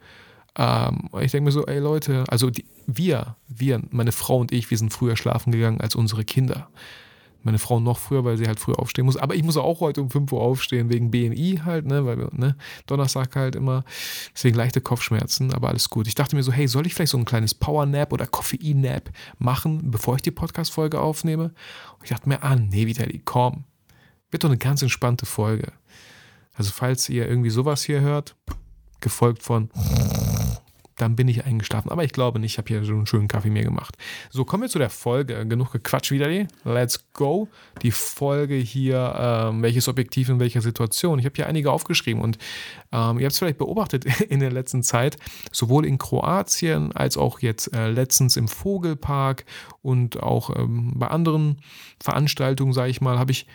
Ähm, 0.57 1.09
ich 1.21 1.31
denke 1.31 1.45
mir 1.45 1.51
so, 1.51 1.65
ey 1.65 1.79
Leute, 1.79 2.25
also 2.27 2.49
die, 2.49 2.65
wir, 2.85 3.35
wir, 3.47 3.81
meine 3.91 4.11
Frau 4.11 4.37
und 4.37 4.51
ich, 4.51 4.69
wir 4.69 4.77
sind 4.77 4.93
früher 4.93 5.15
schlafen 5.15 5.51
gegangen 5.51 5.81
als 5.81 5.95
unsere 5.95 6.23
Kinder. 6.23 6.69
Meine 7.43 7.59
Frau 7.59 7.79
noch 7.79 7.97
früher, 7.97 8.25
weil 8.25 8.35
sie 8.35 8.47
halt 8.47 8.59
früher 8.59 8.79
aufstehen 8.79 9.05
muss. 9.05 9.15
Aber 9.15 9.35
ich 9.35 9.43
muss 9.43 9.55
auch 9.55 9.79
heute 9.79 10.01
um 10.01 10.09
5 10.09 10.31
Uhr 10.33 10.41
aufstehen, 10.41 10.89
wegen 10.89 11.11
BMI 11.11 11.61
halt, 11.63 11.85
ne? 11.85 12.05
Weil 12.05 12.27
ne? 12.33 12.57
Donnerstag 12.87 13.35
halt 13.35 13.55
immer. 13.55 13.85
Deswegen 14.33 14.57
leichte 14.57 14.81
Kopfschmerzen, 14.81 15.53
aber 15.53 15.69
alles 15.69 15.89
gut. 15.89 16.07
Ich 16.07 16.15
dachte 16.15 16.35
mir 16.35 16.43
so, 16.43 16.51
hey, 16.51 16.67
soll 16.67 16.85
ich 16.85 16.93
vielleicht 16.93 17.11
so 17.11 17.17
ein 17.17 17.25
kleines 17.25 17.53
Power-Nap 17.53 18.11
oder 18.11 18.27
Koffein-Nap 18.27 19.11
machen, 19.37 19.91
bevor 19.91 20.15
ich 20.15 20.23
die 20.23 20.31
Podcast-Folge 20.31 20.99
aufnehme? 20.99 21.53
Und 21.99 22.03
ich 22.03 22.09
dachte 22.09 22.27
mir, 22.27 22.43
ah, 22.43 22.55
nee, 22.55 22.85
Vitali, 22.85 23.21
komm. 23.23 23.63
Wird 24.38 24.44
doch 24.44 24.50
eine 24.50 24.60
ganz 24.60 24.84
entspannte 24.84 25.25
Folge. 25.25 25.72
Also, 26.54 26.72
falls 26.72 27.10
ihr 27.10 27.28
irgendwie 27.28 27.50
sowas 27.50 27.81
hier 27.81 28.01
hört, 28.01 28.36
gefolgt 29.01 29.42
von 29.42 29.72
dann 30.98 31.16
bin 31.16 31.28
ich 31.28 31.45
eingeschlafen. 31.45 31.92
Aber 31.92 32.04
ich 32.04 32.12
glaube 32.12 32.39
nicht, 32.39 32.54
ich 32.54 32.57
habe 32.57 32.68
hier 32.68 32.84
so 32.84 32.94
einen 32.94 33.06
schönen 33.06 33.28
Kaffee 33.28 33.50
mir 33.50 33.63
gemacht. 33.63 33.95
So, 34.30 34.45
kommen 34.45 34.63
wir 34.63 34.69
zu 34.69 34.80
der 34.80 34.89
Folge. 34.89 35.45
Genug 35.48 35.72
gequatscht 35.72 36.12
wieder. 36.12 36.28
Let's 36.66 37.12
go. 37.13 37.48
Die 37.84 37.92
Folge 37.92 38.56
hier, 38.56 39.16
ähm, 39.18 39.62
welches 39.62 39.88
Objektiv 39.88 40.30
in 40.30 40.39
welcher 40.39 40.62
Situation. 40.62 41.19
Ich 41.19 41.25
habe 41.25 41.36
hier 41.36 41.48
einige 41.48 41.72
aufgeschrieben 41.72 42.22
und 42.22 42.38
ähm, 42.91 43.20
ihr 43.20 43.25
habt 43.25 43.34
es 43.34 43.39
vielleicht 43.39 43.60
beobachtet 43.60 44.06
in 44.22 44.39
der 44.39 44.51
letzten 44.51 44.84
Zeit, 44.84 45.17
sowohl 45.51 45.86
in 45.86 45.98
Kroatien 45.98 46.91
als 46.91 47.17
auch 47.17 47.39
jetzt 47.39 47.74
äh, 47.75 47.89
letztens 47.89 48.36
im 48.36 48.48
Vogelpark 48.48 49.46
und 49.82 50.22
auch 50.22 50.56
ähm, 50.56 50.94
bei 50.96 51.08
anderen 51.08 51.62
Veranstaltungen, 52.00 52.74
sage 52.74 52.89
ich 52.89 53.01
mal, 53.01 53.20
habe 53.20 53.32
ich 53.32 53.46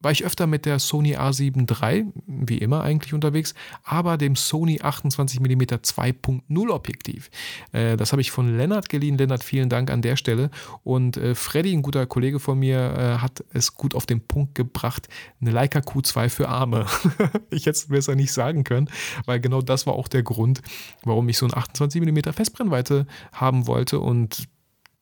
war 0.00 0.10
ich 0.10 0.24
öfter 0.24 0.46
mit 0.46 0.66
der 0.66 0.78
Sony 0.78 1.16
A7 1.16 1.68
III, 1.70 2.06
wie 2.26 2.58
immer 2.58 2.82
eigentlich 2.82 3.12
unterwegs, 3.12 3.54
aber 3.84 4.16
dem 4.16 4.34
Sony 4.34 4.80
28mm 4.80 5.82
2.0 5.82 6.70
Objektiv. 6.70 7.30
Äh, 7.72 7.96
das 7.96 8.12
habe 8.12 8.22
ich 8.22 8.30
von 8.30 8.56
Lennart 8.56 8.88
geliehen. 8.88 9.18
Lennart, 9.18 9.44
vielen 9.44 9.68
Dank 9.68 9.90
an 9.90 10.02
der 10.02 10.16
Stelle. 10.16 10.50
Und 10.84 11.16
äh, 11.16 11.34
Freddy, 11.34 11.72
ein 11.72 11.82
guter 11.82 12.06
Kollege 12.06 12.40
von 12.40 12.58
mir, 12.58 12.78
äh, 12.78 13.18
hat 13.18 13.44
es 13.52 13.74
gut 13.74 13.94
auf 13.94 14.06
den 14.06 14.20
Punkt 14.26 14.54
gebracht. 14.54 15.08
Eine 15.40 15.50
Leica 15.50 15.80
Q2 15.80 16.28
für 16.28 16.48
Arme. 16.48 16.86
ich 17.50 17.66
hätte 17.66 17.76
es 17.76 17.88
besser 17.88 18.14
nicht 18.14 18.32
sagen 18.32 18.64
können, 18.64 18.88
weil 19.26 19.40
genau 19.40 19.60
das 19.60 19.86
war 19.86 19.94
auch 19.94 20.08
der 20.08 20.22
Grund, 20.22 20.62
warum 21.04 21.28
ich 21.28 21.36
so 21.36 21.46
ein 21.46 21.52
28mm 21.52 22.32
Festbrennweite 22.32 23.06
haben 23.32 23.66
wollte 23.66 24.00
und 24.00 24.48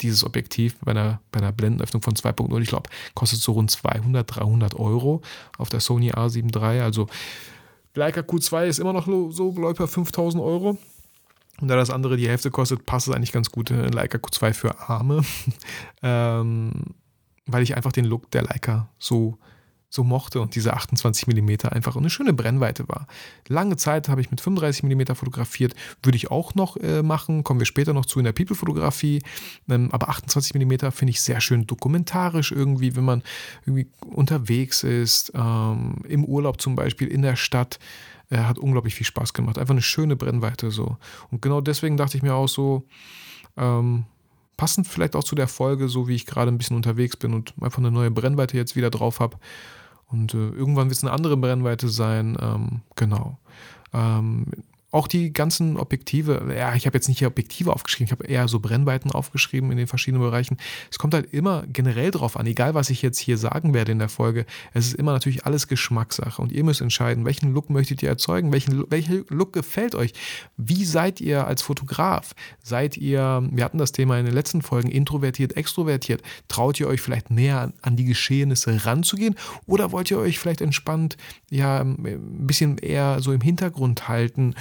dieses 0.00 0.24
Objektiv 0.24 0.76
bei 0.80 0.92
einer, 0.92 1.20
bei 1.32 1.40
einer 1.40 1.52
Blendenöffnung 1.52 2.02
von 2.02 2.14
2.0, 2.14 2.60
ich 2.60 2.68
glaube, 2.68 2.88
kostet 3.14 3.40
so 3.40 3.52
rund 3.52 3.70
200, 3.70 4.36
300 4.36 4.74
Euro 4.74 5.22
auf 5.56 5.68
der 5.68 5.80
Sony 5.80 6.12
A7 6.12 6.54
III. 6.54 6.80
Also 6.80 7.08
Leica 7.94 8.20
Q2 8.20 8.66
ist 8.66 8.78
immer 8.78 8.92
noch 8.92 9.06
so, 9.30 9.52
glaube 9.52 9.82
ich, 9.84 9.90
5000 9.90 10.42
Euro. 10.42 10.78
Und 11.60 11.68
da 11.68 11.74
das 11.74 11.90
andere 11.90 12.16
die 12.16 12.28
Hälfte 12.28 12.50
kostet, 12.50 12.86
passt 12.86 13.08
es 13.08 13.14
eigentlich 13.14 13.32
ganz 13.32 13.50
gut 13.50 13.70
in 13.70 13.90
Leica 13.90 14.18
Q2 14.18 14.52
für 14.52 14.88
Arme. 14.88 15.22
ähm, 16.02 16.72
weil 17.46 17.62
ich 17.62 17.76
einfach 17.76 17.92
den 17.92 18.04
Look 18.04 18.30
der 18.30 18.42
Leica 18.42 18.88
so 18.98 19.38
so 19.90 20.04
mochte 20.04 20.40
und 20.40 20.54
diese 20.54 20.74
28 20.74 21.26
mm 21.26 21.68
einfach 21.70 21.96
eine 21.96 22.10
schöne 22.10 22.32
Brennweite 22.32 22.88
war. 22.88 23.06
Lange 23.48 23.76
Zeit 23.76 24.08
habe 24.08 24.20
ich 24.20 24.30
mit 24.30 24.40
35 24.40 24.82
mm 24.82 25.14
fotografiert, 25.14 25.74
würde 26.02 26.16
ich 26.16 26.30
auch 26.30 26.54
noch 26.54 26.76
äh, 26.76 27.02
machen, 27.02 27.42
kommen 27.42 27.60
wir 27.60 27.66
später 27.66 27.94
noch 27.94 28.04
zu 28.04 28.18
in 28.18 28.24
der 28.24 28.32
People-Fotografie, 28.32 29.22
ähm, 29.68 29.88
aber 29.92 30.10
28 30.10 30.54
mm 30.54 30.90
finde 30.90 31.10
ich 31.10 31.22
sehr 31.22 31.40
schön 31.40 31.66
dokumentarisch 31.66 32.52
irgendwie, 32.52 32.96
wenn 32.96 33.04
man 33.04 33.22
irgendwie 33.64 33.88
unterwegs 34.14 34.82
ist, 34.82 35.32
ähm, 35.34 35.96
im 36.06 36.24
Urlaub 36.24 36.60
zum 36.60 36.74
Beispiel, 36.76 37.08
in 37.08 37.22
der 37.22 37.36
Stadt, 37.36 37.78
äh, 38.30 38.38
hat 38.38 38.58
unglaublich 38.58 38.94
viel 38.94 39.06
Spaß 39.06 39.32
gemacht. 39.32 39.58
Einfach 39.58 39.72
eine 39.72 39.82
schöne 39.82 40.16
Brennweite 40.16 40.70
so. 40.70 40.98
Und 41.30 41.40
genau 41.40 41.62
deswegen 41.62 41.96
dachte 41.96 42.18
ich 42.18 42.22
mir 42.22 42.34
auch 42.34 42.48
so, 42.48 42.84
ähm, 43.56 44.04
passend 44.58 44.86
vielleicht 44.86 45.16
auch 45.16 45.24
zu 45.24 45.34
der 45.34 45.48
Folge, 45.48 45.88
so 45.88 46.08
wie 46.08 46.14
ich 46.14 46.26
gerade 46.26 46.50
ein 46.50 46.58
bisschen 46.58 46.76
unterwegs 46.76 47.16
bin 47.16 47.32
und 47.32 47.54
einfach 47.60 47.78
eine 47.78 47.90
neue 47.90 48.10
Brennweite 48.10 48.56
jetzt 48.56 48.76
wieder 48.76 48.90
drauf 48.90 49.20
habe, 49.20 49.38
Und 50.08 50.34
äh, 50.34 50.48
irgendwann 50.50 50.88
wird 50.88 50.96
es 50.96 51.04
eine 51.04 51.12
andere 51.12 51.36
Brennweite 51.36 51.88
sein. 51.88 52.36
Ähm, 52.40 52.80
genau. 52.96 53.38
Ähm, 53.92 54.46
auch 54.90 55.06
die 55.06 55.34
ganzen 55.34 55.76
Objektive, 55.76 56.54
ja, 56.56 56.74
ich 56.74 56.86
habe 56.86 56.96
jetzt 56.96 57.08
nicht 57.08 57.18
hier 57.18 57.28
Objektive 57.28 57.74
aufgeschrieben, 57.74 58.06
ich 58.06 58.12
habe 58.12 58.26
eher 58.26 58.48
so 58.48 58.58
Brennweiten 58.58 59.10
aufgeschrieben 59.10 59.70
in 59.70 59.76
den 59.76 59.86
verschiedenen 59.86 60.22
Bereichen. 60.22 60.56
Es 60.90 60.98
kommt 60.98 61.12
halt 61.12 61.32
immer 61.34 61.64
generell 61.66 62.10
drauf 62.10 62.38
an, 62.38 62.46
egal 62.46 62.74
was 62.74 62.88
ich 62.88 63.02
jetzt 63.02 63.18
hier 63.18 63.36
sagen 63.36 63.74
werde 63.74 63.92
in 63.92 63.98
der 63.98 64.08
Folge. 64.08 64.46
Es 64.72 64.86
ist 64.86 64.94
immer 64.94 65.12
natürlich 65.12 65.44
alles 65.44 65.68
Geschmackssache 65.68 66.40
und 66.40 66.52
ihr 66.52 66.64
müsst 66.64 66.80
entscheiden, 66.80 67.26
welchen 67.26 67.52
Look 67.52 67.68
möchtet 67.68 68.02
ihr 68.02 68.08
erzeugen, 68.08 68.50
welchen, 68.50 68.90
welcher 68.90 69.24
Look 69.28 69.52
gefällt 69.52 69.94
euch. 69.94 70.14
Wie 70.56 70.84
seid 70.86 71.20
ihr 71.20 71.46
als 71.46 71.60
Fotograf? 71.60 72.34
Seid 72.62 72.96
ihr, 72.96 73.46
wir 73.50 73.64
hatten 73.64 73.78
das 73.78 73.92
Thema 73.92 74.18
in 74.18 74.24
den 74.24 74.34
letzten 74.34 74.62
Folgen, 74.62 74.90
introvertiert, 74.90 75.54
extrovertiert? 75.54 76.22
Traut 76.48 76.80
ihr 76.80 76.88
euch 76.88 77.02
vielleicht 77.02 77.30
näher 77.30 77.74
an 77.82 77.96
die 77.96 78.06
Geschehnisse 78.06 78.86
ranzugehen 78.86 79.34
oder 79.66 79.92
wollt 79.92 80.10
ihr 80.10 80.18
euch 80.18 80.38
vielleicht 80.38 80.62
entspannt, 80.62 81.18
ja, 81.50 81.80
ein 81.80 82.46
bisschen 82.46 82.78
eher 82.78 83.20
so 83.20 83.32
im 83.32 83.42
Hintergrund 83.42 84.08
halten? 84.08 84.54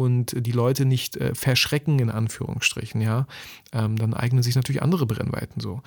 Und 0.00 0.34
die 0.34 0.52
Leute 0.52 0.86
nicht 0.86 1.18
äh, 1.18 1.34
verschrecken, 1.34 1.98
in 1.98 2.10
Anführungsstrichen, 2.10 3.02
ja, 3.02 3.26
ähm, 3.72 3.96
dann 3.96 4.14
eignen 4.14 4.42
sich 4.42 4.54
natürlich 4.54 4.82
andere 4.82 5.04
Brennweiten 5.04 5.60
so. 5.60 5.82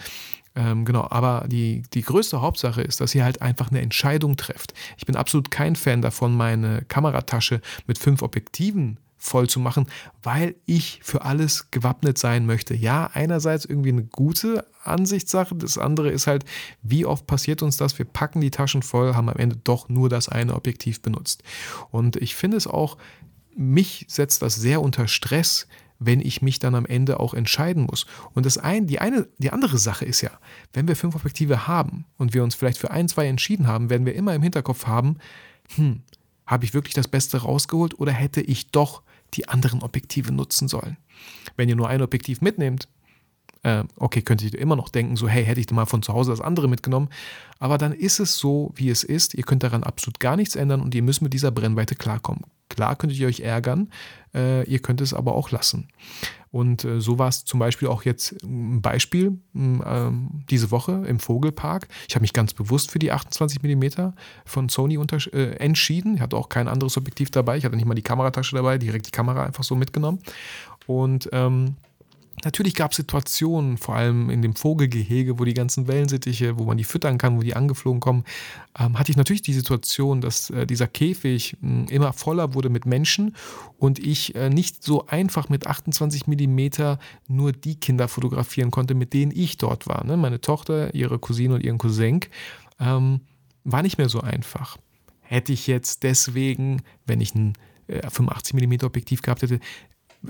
Ähm, 0.56 0.86
genau, 0.86 1.08
aber 1.10 1.46
die, 1.48 1.82
die 1.96 2.04
größte 2.04 2.42
Hauptsache 2.42 2.84
ist, 2.84 3.02
dass 3.02 3.16
ihr 3.16 3.24
halt 3.24 3.42
einfach 3.42 3.72
eine 3.72 3.82
Entscheidung 3.82 4.38
trefft. 4.38 4.76
Ich 4.98 5.08
bin 5.08 5.16
absolut 5.16 5.50
kein 5.50 5.76
Fan 5.76 6.04
davon, 6.04 6.38
meine 6.38 6.84
Kameratasche 6.84 7.60
mit 7.88 7.98
fünf 7.98 8.22
Objektiven 8.22 9.00
voll 9.18 9.50
zu 9.50 9.60
machen, 9.60 9.88
weil 10.22 10.56
ich 10.66 11.00
für 11.02 11.24
alles 11.24 11.72
gewappnet 11.72 12.18
sein 12.18 12.46
möchte. 12.46 12.76
Ja, 12.76 13.10
einerseits 13.14 13.66
irgendwie 13.66 13.90
eine 13.90 14.04
gute 14.04 14.68
Ansichtssache, 14.84 15.56
das 15.56 15.78
andere 15.78 16.12
ist 16.12 16.28
halt, 16.28 16.44
wie 16.82 17.06
oft 17.06 17.26
passiert 17.26 17.64
uns 17.64 17.78
das, 17.78 17.98
wir 17.98 18.06
packen 18.06 18.42
die 18.42 18.52
Taschen 18.52 18.84
voll, 18.84 19.16
haben 19.16 19.30
am 19.30 19.38
Ende 19.38 19.56
doch 19.64 19.88
nur 19.88 20.10
das 20.10 20.28
eine 20.28 20.54
Objektiv 20.54 21.02
benutzt. 21.02 21.42
Und 21.90 22.18
ich 22.18 22.36
finde 22.36 22.58
es 22.58 22.68
auch 22.68 22.98
mich 23.56 24.06
setzt 24.08 24.42
das 24.42 24.56
sehr 24.56 24.82
unter 24.82 25.08
Stress, 25.08 25.68
wenn 26.00 26.20
ich 26.20 26.42
mich 26.42 26.60
dann 26.60 26.76
am 26.76 26.86
Ende 26.86 27.20
auch 27.20 27.34
entscheiden 27.34 27.84
muss. 27.84 28.06
Und 28.34 28.46
das 28.46 28.58
ein, 28.58 28.88
die, 28.88 29.00
eine, 29.00 29.28
die 29.38 29.52
andere 29.52 29.78
Sache 29.78 30.06
ist 30.06 30.22
ja, 30.22 30.32
wenn 30.74 30.88
wir 30.88 30.96
fünf 30.96 31.16
Objektive 31.16 31.68
haben 31.68 32.06
und 32.18 32.34
wir 32.34 32.44
uns 32.44 32.56
vielleicht 32.56 32.78
für 32.78 32.92
ein, 32.92 33.08
zwei 33.08 33.28
entschieden 33.28 33.68
haben, 33.68 33.90
werden 33.90 34.06
wir 34.06 34.16
immer 34.16 34.36
im 34.36 34.42
Hinterkopf 34.42 34.86
haben, 34.88 35.18
hm, 35.76 36.02
habe 36.46 36.66
ich 36.66 36.74
wirklich 36.74 36.94
das 36.94 37.08
Beste 37.08 37.38
rausgeholt 37.38 38.00
oder 38.00 38.12
hätte 38.12 38.42
ich 38.42 38.72
doch 38.72 39.02
die 39.34 39.48
anderen 39.48 39.82
Objektive 39.82 40.32
nutzen 40.32 40.68
sollen? 40.68 40.98
Wenn 41.56 41.70
ihr 41.70 41.76
nur 41.76 41.90
ein 41.90 42.02
Objektiv 42.02 42.42
mitnehmt, 42.42 42.88
äh, 43.64 43.84
okay, 43.96 44.22
könntet 44.22 44.54
ihr 44.54 44.60
immer 44.60 44.76
noch 44.76 44.90
denken, 44.90 45.16
so, 45.16 45.28
hey, 45.28 45.46
hätte 45.46 45.62
ich 45.62 45.72
mal 45.72 45.86
von 45.86 46.04
zu 46.04 46.14
Hause 46.14 46.32
das 46.32 46.42
andere 46.42 46.68
mitgenommen. 46.68 47.10
Aber 47.60 47.78
dann 47.78 47.94
ist 47.94 48.20
es 48.20 48.38
so, 48.38 48.72
wie 48.76 48.90
es 48.90 49.04
ist. 49.04 49.34
Ihr 49.34 49.44
könnt 49.44 49.64
daran 49.64 49.84
absolut 49.84 50.20
gar 50.20 50.36
nichts 50.36 50.56
ändern 50.56 50.82
und 50.82 50.94
ihr 50.94 51.02
müsst 51.02 51.22
mit 51.22 51.34
dieser 51.34 51.52
Brennweite 51.52 51.96
klarkommen. 51.96 52.44
Klar 52.70 52.96
könntet 52.96 53.20
ihr 53.20 53.28
euch 53.28 53.42
ärgern, 53.42 53.90
äh, 54.34 54.64
ihr 54.70 54.80
könnt 54.80 55.02
es 55.02 55.14
aber 55.14 55.36
auch 55.36 55.52
lassen. 55.52 55.90
Und 56.54 56.86
äh, 56.86 57.02
so 57.02 57.18
war 57.18 57.30
es 57.30 57.46
zum 57.46 57.60
Beispiel 57.60 57.88
auch 57.88 58.04
jetzt 58.04 58.44
ein 58.44 58.82
Beispiel 58.82 59.40
äh, 59.56 60.12
diese 60.52 60.70
Woche 60.70 61.04
im 61.08 61.20
Vogelpark. 61.20 61.88
Ich 62.08 62.14
habe 62.14 62.22
mich 62.22 62.34
ganz 62.34 62.54
bewusst 62.54 62.92
für 62.92 63.00
die 63.00 63.12
28 63.12 63.64
mm 63.64 64.14
von 64.46 64.70
Sony 64.70 64.98
äh, 64.98 65.56
entschieden. 65.56 66.16
Ich 66.16 66.22
hatte 66.22 66.38
auch 66.38 66.50
kein 66.50 66.68
anderes 66.68 66.96
Objektiv 66.96 67.32
dabei. 67.32 67.58
Ich 67.58 67.66
hatte 67.66 67.76
nicht 67.76 67.88
mal 67.88 67.96
die 67.96 68.04
Kameratasche 68.04 68.56
dabei, 68.56 68.78
direkt 68.78 69.08
die 69.08 69.12
Kamera 69.12 69.44
einfach 69.44 69.64
so 69.64 69.76
mitgenommen. 69.76 70.20
Und 70.86 71.28
ähm, 71.32 71.76
Natürlich 72.44 72.74
gab 72.76 72.92
es 72.92 72.98
Situationen, 72.98 73.78
vor 73.78 73.96
allem 73.96 74.30
in 74.30 74.42
dem 74.42 74.56
Vogelgehege, 74.56 75.40
wo 75.40 75.46
die 75.46 75.54
ganzen 75.54 75.88
Wellensittiche, 75.88 76.58
wo 76.58 76.64
man 76.66 76.78
die 76.78 76.84
füttern 76.84 77.18
kann, 77.18 77.38
wo 77.38 77.42
die 77.42 77.56
angeflogen 77.56 78.00
kommen, 78.00 78.24
ähm, 78.78 78.98
hatte 78.98 79.12
ich 79.12 79.18
natürlich 79.18 79.44
die 79.44 79.54
Situation, 79.54 80.20
dass 80.20 80.50
äh, 80.50 80.66
dieser 80.66 80.88
Käfig 80.88 81.56
äh, 81.62 81.94
immer 81.94 82.12
voller 82.12 82.54
wurde 82.54 82.70
mit 82.70 82.86
Menschen 82.86 83.36
und 83.78 84.00
ich 84.00 84.36
äh, 84.36 84.50
nicht 84.50 84.84
so 84.84 85.06
einfach 85.08 85.48
mit 85.50 85.68
28 85.68 86.28
mm 86.28 86.98
nur 87.28 87.52
die 87.52 87.76
Kinder 87.76 88.08
fotografieren 88.08 88.72
konnte, 88.72 88.96
mit 88.96 89.14
denen 89.14 89.32
ich 89.34 89.58
dort 89.58 89.88
war. 89.88 90.04
Ne? 90.04 90.18
Meine 90.18 90.42
Tochter, 90.42 90.94
ihre 90.96 91.20
Cousine 91.20 91.56
und 91.56 91.64
ihren 91.64 91.78
Cousin 91.78 92.22
ähm, 92.80 93.22
war 93.64 93.84
nicht 93.84 93.98
mehr 93.98 94.10
so 94.10 94.22
einfach. 94.22 94.78
Hätte 95.22 95.54
ich 95.54 95.68
jetzt 95.68 96.04
deswegen, 96.04 96.82
wenn 97.06 97.22
ich 97.22 97.34
ein 97.36 97.54
85 97.88 98.56
äh, 98.56 98.68
mm 98.68 98.86
Objektiv 98.86 99.22
gehabt 99.22 99.42
hätte, 99.42 99.60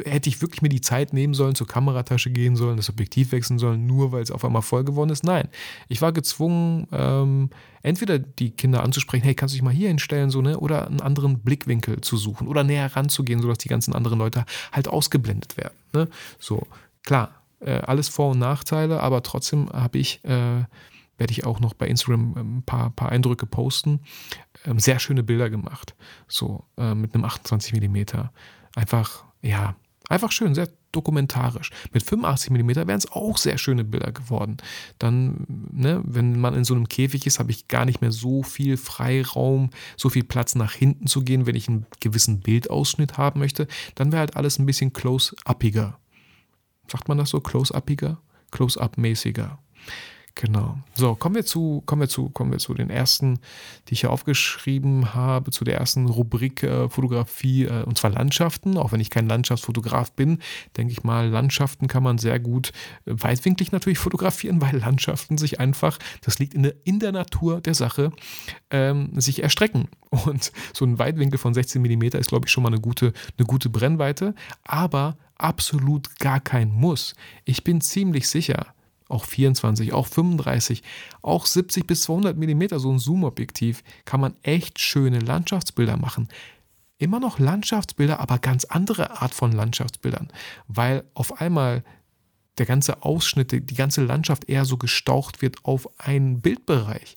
hätte 0.05 0.29
ich 0.29 0.41
wirklich 0.41 0.61
mir 0.61 0.69
die 0.69 0.81
Zeit 0.81 1.13
nehmen 1.13 1.33
sollen, 1.33 1.55
zur 1.55 1.67
Kameratasche 1.67 2.31
gehen 2.31 2.55
sollen, 2.55 2.77
das 2.77 2.89
Objektiv 2.89 3.31
wechseln 3.31 3.59
sollen, 3.59 3.85
nur 3.85 4.11
weil 4.11 4.23
es 4.23 4.31
auf 4.31 4.43
einmal 4.43 4.61
voll 4.61 4.83
geworden 4.83 5.09
ist? 5.09 5.23
Nein. 5.23 5.49
Ich 5.87 6.01
war 6.01 6.11
gezwungen, 6.11 6.87
ähm, 6.91 7.49
entweder 7.83 8.19
die 8.19 8.51
Kinder 8.51 8.83
anzusprechen, 8.83 9.23
hey, 9.23 9.35
kannst 9.35 9.53
du 9.53 9.57
dich 9.57 9.63
mal 9.63 9.73
hier 9.73 9.89
hinstellen, 9.89 10.29
so, 10.29 10.41
ne? 10.41 10.59
Oder 10.59 10.87
einen 10.87 11.01
anderen 11.01 11.39
Blickwinkel 11.39 12.01
zu 12.01 12.17
suchen 12.17 12.47
oder 12.47 12.63
näher 12.63 12.95
ranzugehen, 12.95 13.41
sodass 13.41 13.59
die 13.59 13.69
ganzen 13.69 13.93
anderen 13.93 14.19
Leute 14.19 14.45
halt 14.71 14.87
ausgeblendet 14.87 15.57
werden. 15.57 15.75
Ne? 15.93 16.07
So, 16.39 16.65
klar, 17.03 17.43
äh, 17.59 17.79
alles 17.79 18.09
Vor- 18.09 18.31
und 18.31 18.39
Nachteile, 18.39 19.01
aber 19.01 19.21
trotzdem 19.23 19.69
habe 19.71 19.97
ich. 19.99 20.23
Äh, 20.23 20.63
werde 21.17 21.31
ich 21.31 21.45
auch 21.45 21.59
noch 21.59 21.73
bei 21.73 21.87
Instagram 21.87 22.33
ein 22.35 22.63
paar, 22.63 22.89
paar 22.89 23.09
Eindrücke 23.09 23.45
posten. 23.45 23.99
Ähm, 24.65 24.79
sehr 24.79 24.99
schöne 24.99 25.23
Bilder 25.23 25.49
gemacht, 25.49 25.95
so 26.27 26.65
äh, 26.75 26.95
mit 26.95 27.13
einem 27.13 27.23
28 27.23 27.79
mm. 27.79 28.27
Einfach, 28.75 29.23
ja, 29.41 29.75
Einfach 30.09 30.31
schön, 30.31 30.53
sehr 30.53 30.69
dokumentarisch. 30.91 31.71
Mit 31.91 32.03
85 32.03 32.51
mm 32.51 32.69
wären 32.75 32.97
es 32.97 33.11
auch 33.11 33.37
sehr 33.37 33.57
schöne 33.57 33.83
Bilder 33.83 34.11
geworden. 34.11 34.57
Dann, 34.99 35.45
ne, 35.71 36.01
wenn 36.05 36.39
man 36.39 36.53
in 36.53 36.65
so 36.65 36.75
einem 36.75 36.89
Käfig 36.89 37.25
ist, 37.25 37.39
habe 37.39 37.51
ich 37.51 37.67
gar 37.67 37.85
nicht 37.85 38.01
mehr 38.01 38.11
so 38.11 38.43
viel 38.43 38.77
Freiraum, 38.77 39.69
so 39.97 40.09
viel 40.09 40.23
Platz 40.23 40.55
nach 40.55 40.73
hinten 40.73 41.07
zu 41.07 41.23
gehen, 41.23 41.45
wenn 41.45 41.55
ich 41.55 41.67
einen 41.67 41.87
gewissen 41.99 42.41
Bildausschnitt 42.41 43.17
haben 43.17 43.39
möchte. 43.39 43.67
Dann 43.95 44.11
wäre 44.11 44.19
halt 44.19 44.35
alles 44.35 44.59
ein 44.59 44.65
bisschen 44.65 44.93
close-uppiger. 44.93 45.97
Sagt 46.87 47.07
man 47.07 47.17
das 47.17 47.29
so? 47.29 47.39
Close-uppiger? 47.39 48.21
Close-up-mäßiger. 48.51 49.57
Genau. 50.35 50.79
So, 50.95 51.13
kommen 51.13 51.35
wir 51.35 51.45
zu, 51.45 51.83
kommen 51.85 52.01
wir 52.01 52.09
zu, 52.09 52.29
kommen 52.29 52.51
wir 52.51 52.57
zu 52.57 52.73
den 52.73 52.89
ersten, 52.89 53.39
die 53.87 53.93
ich 53.93 54.01
hier 54.01 54.09
aufgeschrieben 54.09 55.13
habe, 55.13 55.51
zu 55.51 55.63
der 55.63 55.77
ersten 55.77 56.07
Rubrik 56.07 56.63
äh, 56.63 56.89
Fotografie, 56.89 57.65
äh, 57.65 57.83
und 57.83 57.99
zwar 57.99 58.09
Landschaften. 58.09 58.77
Auch 58.77 58.91
wenn 58.91 58.99
ich 58.99 59.11
kein 59.11 59.27
Landschaftsfotograf 59.27 60.11
bin, 60.13 60.39
denke 60.75 60.91
ich 60.91 61.03
mal, 61.03 61.27
Landschaften 61.27 61.87
kann 61.87 62.01
man 62.01 62.17
sehr 62.17 62.39
gut 62.39 62.71
äh, 63.05 63.13
weitwinklig 63.13 63.71
natürlich 63.71 63.99
fotografieren, 63.99 64.59
weil 64.61 64.77
Landschaften 64.77 65.37
sich 65.37 65.59
einfach, 65.59 65.99
das 66.21 66.39
liegt 66.39 66.55
in 66.55 66.63
der, 66.63 66.73
in 66.83 66.99
der 66.99 67.11
Natur 67.11 67.61
der 67.61 67.75
Sache, 67.75 68.11
ähm, 68.71 69.11
sich 69.19 69.43
erstrecken. 69.43 69.87
Und 70.09 70.51
so 70.73 70.83
ein 70.83 70.97
Weitwinkel 70.97 71.37
von 71.37 71.53
16 71.53 71.81
mm 71.81 72.03
ist, 72.17 72.29
glaube 72.29 72.47
ich, 72.47 72.51
schon 72.51 72.63
mal 72.63 72.69
eine 72.69 72.81
gute, 72.81 73.13
eine 73.37 73.45
gute 73.45 73.69
Brennweite, 73.69 74.33
aber 74.63 75.15
absolut 75.37 76.19
gar 76.19 76.39
kein 76.39 76.71
Muss. 76.71 77.13
Ich 77.45 77.63
bin 77.63 77.81
ziemlich 77.81 78.27
sicher, 78.27 78.72
auch 79.13 79.25
24, 79.25 79.93
auch 79.93 80.07
35, 80.07 80.83
auch 81.21 81.45
70 81.45 81.87
bis 81.87 82.03
200 82.03 82.35
mm, 82.35 82.77
so 82.77 82.91
ein 82.91 82.99
Zoom-Objektiv, 82.99 83.83
kann 84.05 84.19
man 84.19 84.35
echt 84.41 84.79
schöne 84.79 85.19
Landschaftsbilder 85.19 85.97
machen. 85.97 86.27
Immer 86.97 87.19
noch 87.19 87.39
Landschaftsbilder, 87.39 88.19
aber 88.19 88.39
ganz 88.39 88.65
andere 88.65 89.21
Art 89.21 89.33
von 89.33 89.51
Landschaftsbildern, 89.51 90.31
weil 90.67 91.03
auf 91.13 91.39
einmal 91.39 91.83
der 92.57 92.65
ganze 92.65 93.03
Ausschnitt, 93.03 93.51
die 93.51 93.75
ganze 93.75 94.03
Landschaft 94.03 94.49
eher 94.49 94.65
so 94.65 94.77
gestaucht 94.77 95.41
wird 95.41 95.63
auf 95.63 95.89
einen 95.99 96.41
Bildbereich. 96.41 97.15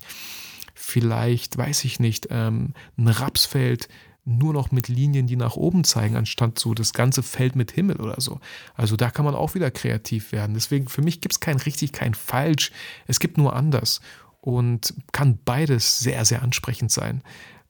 Vielleicht, 0.74 1.58
weiß 1.58 1.84
ich 1.84 2.00
nicht, 2.00 2.28
ähm, 2.30 2.72
ein 2.96 3.08
Rapsfeld 3.08 3.88
nur 4.26 4.52
noch 4.52 4.72
mit 4.72 4.88
Linien, 4.88 5.28
die 5.28 5.36
nach 5.36 5.54
oben 5.54 5.84
zeigen, 5.84 6.16
anstatt 6.16 6.58
so 6.58 6.74
das 6.74 6.92
ganze 6.92 7.22
Feld 7.22 7.54
mit 7.54 7.70
Himmel 7.70 8.00
oder 8.00 8.20
so. 8.20 8.40
Also 8.74 8.96
da 8.96 9.08
kann 9.08 9.24
man 9.24 9.36
auch 9.36 9.54
wieder 9.54 9.70
kreativ 9.70 10.32
werden. 10.32 10.54
Deswegen 10.54 10.88
für 10.88 11.00
mich 11.00 11.20
gibt 11.20 11.34
es 11.34 11.40
kein 11.40 11.56
richtig, 11.58 11.92
kein 11.92 12.12
falsch. 12.12 12.72
Es 13.06 13.20
gibt 13.20 13.38
nur 13.38 13.54
anders 13.54 14.00
und 14.40 14.94
kann 15.12 15.38
beides 15.44 16.00
sehr, 16.00 16.24
sehr 16.24 16.42
ansprechend 16.42 16.90
sein. 16.90 17.22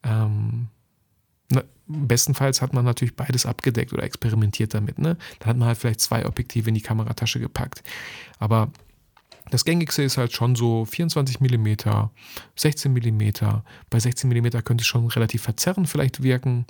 Ähm, 0.03 0.69
na, 1.51 1.63
bestenfalls 1.87 2.63
hat 2.63 2.73
man 2.73 2.87
natürlich 2.87 3.15
beides 3.15 3.45
abgedeckt 3.45 3.93
oder 3.93 4.03
experimentiert 4.03 4.73
damit. 4.73 4.99
Ne? 4.99 5.19
Dann 5.41 5.51
hat 5.51 5.57
man 5.59 5.69
halt 5.69 5.79
vielleicht 5.79 6.01
zwei 6.01 6.25
Objektive 6.25 6.71
in 6.71 6.75
die 6.75 6.81
Kameratasche 6.81 7.39
gepackt. 7.39 7.83
Aber 8.39 8.71
das 9.51 9.65
gängigste 9.65 10.03
ist 10.03 10.19
halt 10.19 10.33
schon 10.33 10.57
so 10.57 10.85
24 10.85 11.41
mm, 11.41 11.75
16 12.57 12.93
mm. 12.93 13.31
Bei 13.91 14.01
16 14.01 14.29
mm 14.29 14.51
könnte 14.65 14.83
es 14.83 14.87
schon 14.87 15.07
relativ 15.07 15.43
verzerrend 15.43 15.89
vielleicht 15.89 16.23
wirken. 16.23 16.67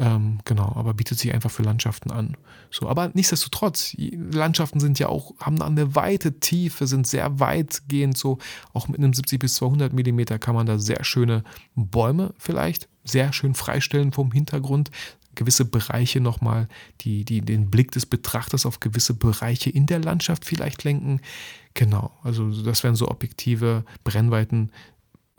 Ähm, 0.00 0.38
genau, 0.44 0.72
aber 0.76 0.94
bietet 0.94 1.18
sich 1.18 1.34
einfach 1.34 1.50
für 1.50 1.64
Landschaften 1.64 2.12
an. 2.12 2.36
So, 2.70 2.88
aber 2.88 3.10
nichtsdestotrotz, 3.14 3.96
Landschaften 3.98 4.78
sind 4.78 5.00
ja 5.00 5.08
auch, 5.08 5.34
haben 5.40 5.60
eine 5.60 5.96
weite 5.96 6.38
Tiefe, 6.38 6.86
sind 6.86 7.06
sehr 7.06 7.40
weitgehend 7.40 8.16
so. 8.16 8.38
Auch 8.72 8.86
mit 8.86 8.98
einem 8.98 9.12
70 9.12 9.40
bis 9.40 9.56
200 9.56 9.92
mm 9.92 10.38
kann 10.38 10.54
man 10.54 10.66
da 10.66 10.78
sehr 10.78 11.02
schöne 11.02 11.42
Bäume 11.74 12.32
vielleicht 12.38 12.88
sehr 13.02 13.32
schön 13.32 13.54
freistellen 13.54 14.12
vom 14.12 14.30
Hintergrund 14.32 14.90
gewisse 15.38 15.64
Bereiche 15.64 16.20
nochmal, 16.20 16.68
die, 17.00 17.24
die 17.24 17.40
den 17.40 17.70
Blick 17.70 17.92
des 17.92 18.06
Betrachters 18.06 18.66
auf 18.66 18.80
gewisse 18.80 19.14
Bereiche 19.14 19.70
in 19.70 19.86
der 19.86 20.00
Landschaft 20.00 20.44
vielleicht 20.44 20.82
lenken. 20.84 21.20
Genau, 21.74 22.10
also 22.22 22.50
das 22.62 22.82
wären 22.82 22.96
so 22.96 23.08
objektive 23.08 23.84
Brennweiten. 24.04 24.72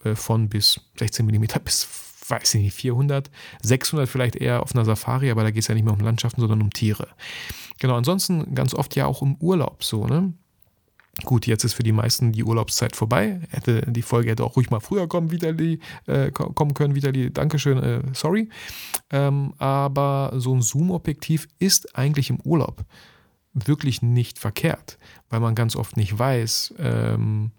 äh, 0.04 0.16
von 0.16 0.50
bis 0.50 0.80
16 0.98 1.26
mm 1.26 1.46
bis, 1.64 1.88
weiß 2.28 2.56
ich 2.56 2.62
nicht, 2.64 2.74
400, 2.74 3.30
600 3.62 4.08
vielleicht 4.08 4.36
eher 4.36 4.62
auf 4.62 4.76
einer 4.76 4.86
Safari, 4.86 5.30
aber 5.32 5.44
da 5.44 5.52
geht 5.52 5.62
es 5.62 5.68
ja 5.68 5.76
nicht 5.76 5.84
mehr 5.84 5.94
um 5.94 6.00
Landschaften, 6.00 6.42
sondern 6.42 6.62
um 6.62 6.72
Tiere. 6.72 7.08
Genau, 7.80 7.96
ansonsten 7.96 8.54
ganz 8.56 8.74
oft 8.74 8.96
ja 8.96 9.06
auch 9.06 9.22
im 9.22 9.36
Urlaub 9.36 9.84
so, 9.84 10.06
ne? 10.06 10.34
Gut, 11.26 11.48
jetzt 11.48 11.66
ist 11.66 11.74
für 11.74 11.84
die 11.84 11.92
meisten 11.92 12.32
die 12.32 12.46
Urlaubszeit 12.46 12.96
vorbei. 12.96 13.42
Hätte, 13.50 13.82
die 13.92 14.04
Folge 14.04 14.30
hätte 14.30 14.46
auch 14.46 14.56
ruhig 14.56 14.70
mal 14.70 14.80
früher 14.80 15.06
kommen, 15.08 15.32
Vitali, 15.32 15.82
äh, 16.06 16.32
kommen 16.32 16.74
können, 16.74 16.96
Vitali. 16.96 17.30
Dankeschön, 17.30 17.78
äh, 17.84 18.02
sorry. 18.14 18.48
Ähm, 19.10 19.54
aber 19.58 20.32
so 20.38 20.56
ein 20.56 20.62
Zoom-Objektiv 20.62 21.50
ist 21.60 21.98
eigentlich 21.98 22.30
im 22.30 22.40
Urlaub 22.46 22.86
wirklich 23.54 24.02
nicht 24.02 24.40
verkehrt, 24.40 24.98
weil 25.30 25.40
man 25.40 25.56
ganz 25.56 25.76
oft 25.76 25.98
nicht 25.98 26.18
weiß, 26.18 26.76
ähm, 26.80 27.52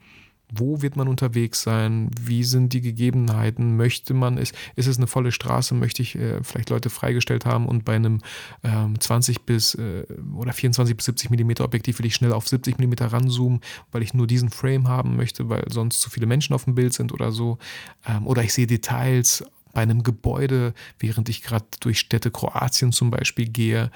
wo 0.53 0.83
wird 0.83 0.97
man 0.97 1.09
unterwegs 1.09 1.63
sein, 1.63 2.11
wie 2.21 2.45
sind 2.45 2.73
die 2.73 2.81
Gegebenheiten, 2.81 3.77
möchte 3.77 4.15
man, 4.15 4.37
ist, 4.37 4.55
ist 4.77 4.87
es 4.87 4.97
eine 4.97 5.07
volle 5.07 5.33
Straße, 5.33 5.75
möchte 5.75 6.03
ich 6.03 6.17
äh, 6.17 6.43
vielleicht 6.43 6.71
Leute 6.71 6.91
freigestellt 6.91 7.47
haben 7.47 7.67
und 7.67 7.85
bei 7.85 7.95
einem 7.95 8.21
ähm, 8.65 8.99
20 8.99 9.43
bis 9.43 9.75
äh, 9.75 10.05
oder 10.35 10.53
24 10.53 10.97
bis 10.97 11.07
70 11.07 11.31
mm 11.31 11.53
Objektiv 11.61 11.99
will 11.99 12.07
ich 12.07 12.15
schnell 12.15 12.33
auf 12.33 12.49
70 12.49 12.79
mm 12.79 12.95
ranzoomen, 12.99 13.61
weil 13.93 14.03
ich 14.03 14.15
nur 14.15 14.27
diesen 14.27 14.51
Frame 14.51 14.89
haben 14.89 15.17
möchte, 15.17 15.49
weil 15.49 15.65
sonst 15.69 16.01
zu 16.01 16.11
viele 16.11 16.27
Menschen 16.27 16.55
auf 16.55 16.65
dem 16.65 16.75
Bild 16.75 16.95
sind 16.95 17.13
oder 17.13 17.33
so. 17.33 17.59
Ähm, 18.07 18.27
oder 18.27 18.43
ich 18.43 18.53
sehe 18.53 18.67
Details 18.67 19.45
bei 19.73 19.83
einem 19.83 20.03
Gebäude, 20.03 20.75
während 20.99 21.29
ich 21.29 21.43
gerade 21.43 21.67
durch 21.81 22.01
Städte 22.01 22.31
Kroatien 22.31 22.93
zum 22.93 23.11
Beispiel 23.11 23.49
gehe. 23.49 23.91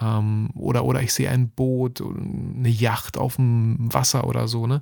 Ähm, 0.00 0.50
oder, 0.54 0.84
oder 0.84 1.02
ich 1.02 1.12
sehe 1.12 1.28
ein 1.28 1.50
Boot, 1.50 2.00
eine 2.00 2.68
Yacht 2.68 3.18
auf 3.18 3.36
dem 3.36 3.92
Wasser 3.92 4.26
oder 4.26 4.48
so. 4.48 4.66
Ne? 4.66 4.80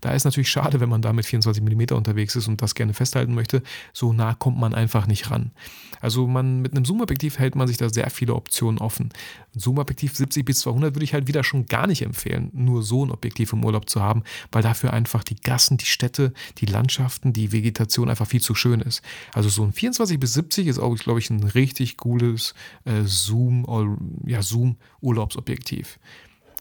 Da 0.00 0.12
ist 0.12 0.24
natürlich 0.24 0.50
schade, 0.50 0.80
wenn 0.80 0.88
man 0.88 1.02
da 1.02 1.12
mit 1.12 1.26
24 1.26 1.62
mm 1.62 1.94
unterwegs 1.94 2.36
ist 2.36 2.48
und 2.48 2.62
das 2.62 2.74
gerne 2.74 2.94
festhalten 2.94 3.34
möchte. 3.34 3.62
So 3.92 4.12
nah 4.12 4.34
kommt 4.34 4.58
man 4.58 4.74
einfach 4.74 5.06
nicht 5.06 5.30
ran. 5.30 5.50
Also 6.00 6.26
man 6.26 6.60
mit 6.60 6.72
einem 6.72 6.84
Zoom-Objektiv 6.84 7.38
hält 7.38 7.54
man 7.54 7.68
sich 7.68 7.76
da 7.76 7.88
sehr 7.88 8.10
viele 8.10 8.34
Optionen 8.34 8.80
offen. 8.80 9.10
Zoom-Objektiv 9.54 10.16
70 10.16 10.44
bis 10.44 10.60
200 10.60 10.94
würde 10.94 11.04
ich 11.04 11.14
halt 11.14 11.28
wieder 11.28 11.44
schon 11.44 11.66
gar 11.66 11.86
nicht 11.86 12.02
empfehlen, 12.02 12.50
nur 12.52 12.82
so 12.82 13.04
ein 13.04 13.12
Objektiv 13.12 13.52
im 13.52 13.64
Urlaub 13.64 13.88
zu 13.88 14.02
haben, 14.02 14.24
weil 14.50 14.62
dafür 14.62 14.92
einfach 14.92 15.22
die 15.22 15.36
Gassen, 15.36 15.76
die 15.76 15.86
Städte, 15.86 16.32
die 16.58 16.66
Landschaften, 16.66 17.32
die 17.32 17.52
Vegetation 17.52 18.10
einfach 18.10 18.26
viel 18.26 18.40
zu 18.40 18.54
schön 18.56 18.80
ist. 18.80 19.02
Also 19.32 19.48
so 19.48 19.62
ein 19.62 19.72
24 19.72 20.18
bis 20.18 20.34
70 20.34 20.66
ist 20.66 20.80
auch, 20.80 20.94
glaube 20.96 21.20
ich, 21.20 21.30
ein 21.30 21.44
richtig 21.44 21.96
cooles 21.98 22.54
äh, 22.84 23.02
Zoom, 23.04 23.64
ja, 24.26 24.42
Zoom-Urlaubsobjektiv. 24.52 25.98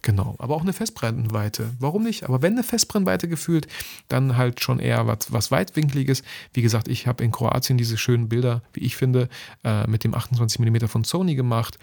Genau, 0.04 0.36
aber 0.40 0.56
auch 0.56 0.64
eine 0.64 0.74
Festbrennweite. 0.74 1.70
Warum 1.80 2.04
nicht? 2.04 2.24
Aber 2.24 2.42
wenn 2.42 2.54
eine 2.54 2.64
Festbrennweite 2.64 3.28
gefühlt, 3.28 3.68
dann 4.08 4.36
halt 4.36 4.60
schon 4.60 4.80
eher 4.80 5.06
was, 5.06 5.32
was 5.32 5.52
weitwinkliges. 5.52 6.24
Wie 6.54 6.64
gesagt, 6.64 6.88
ich 6.88 7.06
habe 7.06 7.24
in 7.24 7.32
Kroatien 7.32 7.78
diese 7.78 7.98
schönen 7.98 8.28
Bilder, 8.28 8.64
wie 8.74 8.80
ich 8.80 8.96
finde, 8.96 9.30
äh, 9.64 9.88
mit 9.88 10.04
dem 10.04 10.16
28 10.16 10.60
mm 10.60 10.88
von 10.88 11.04
Sony 11.04 11.36
gemacht. 11.36 11.78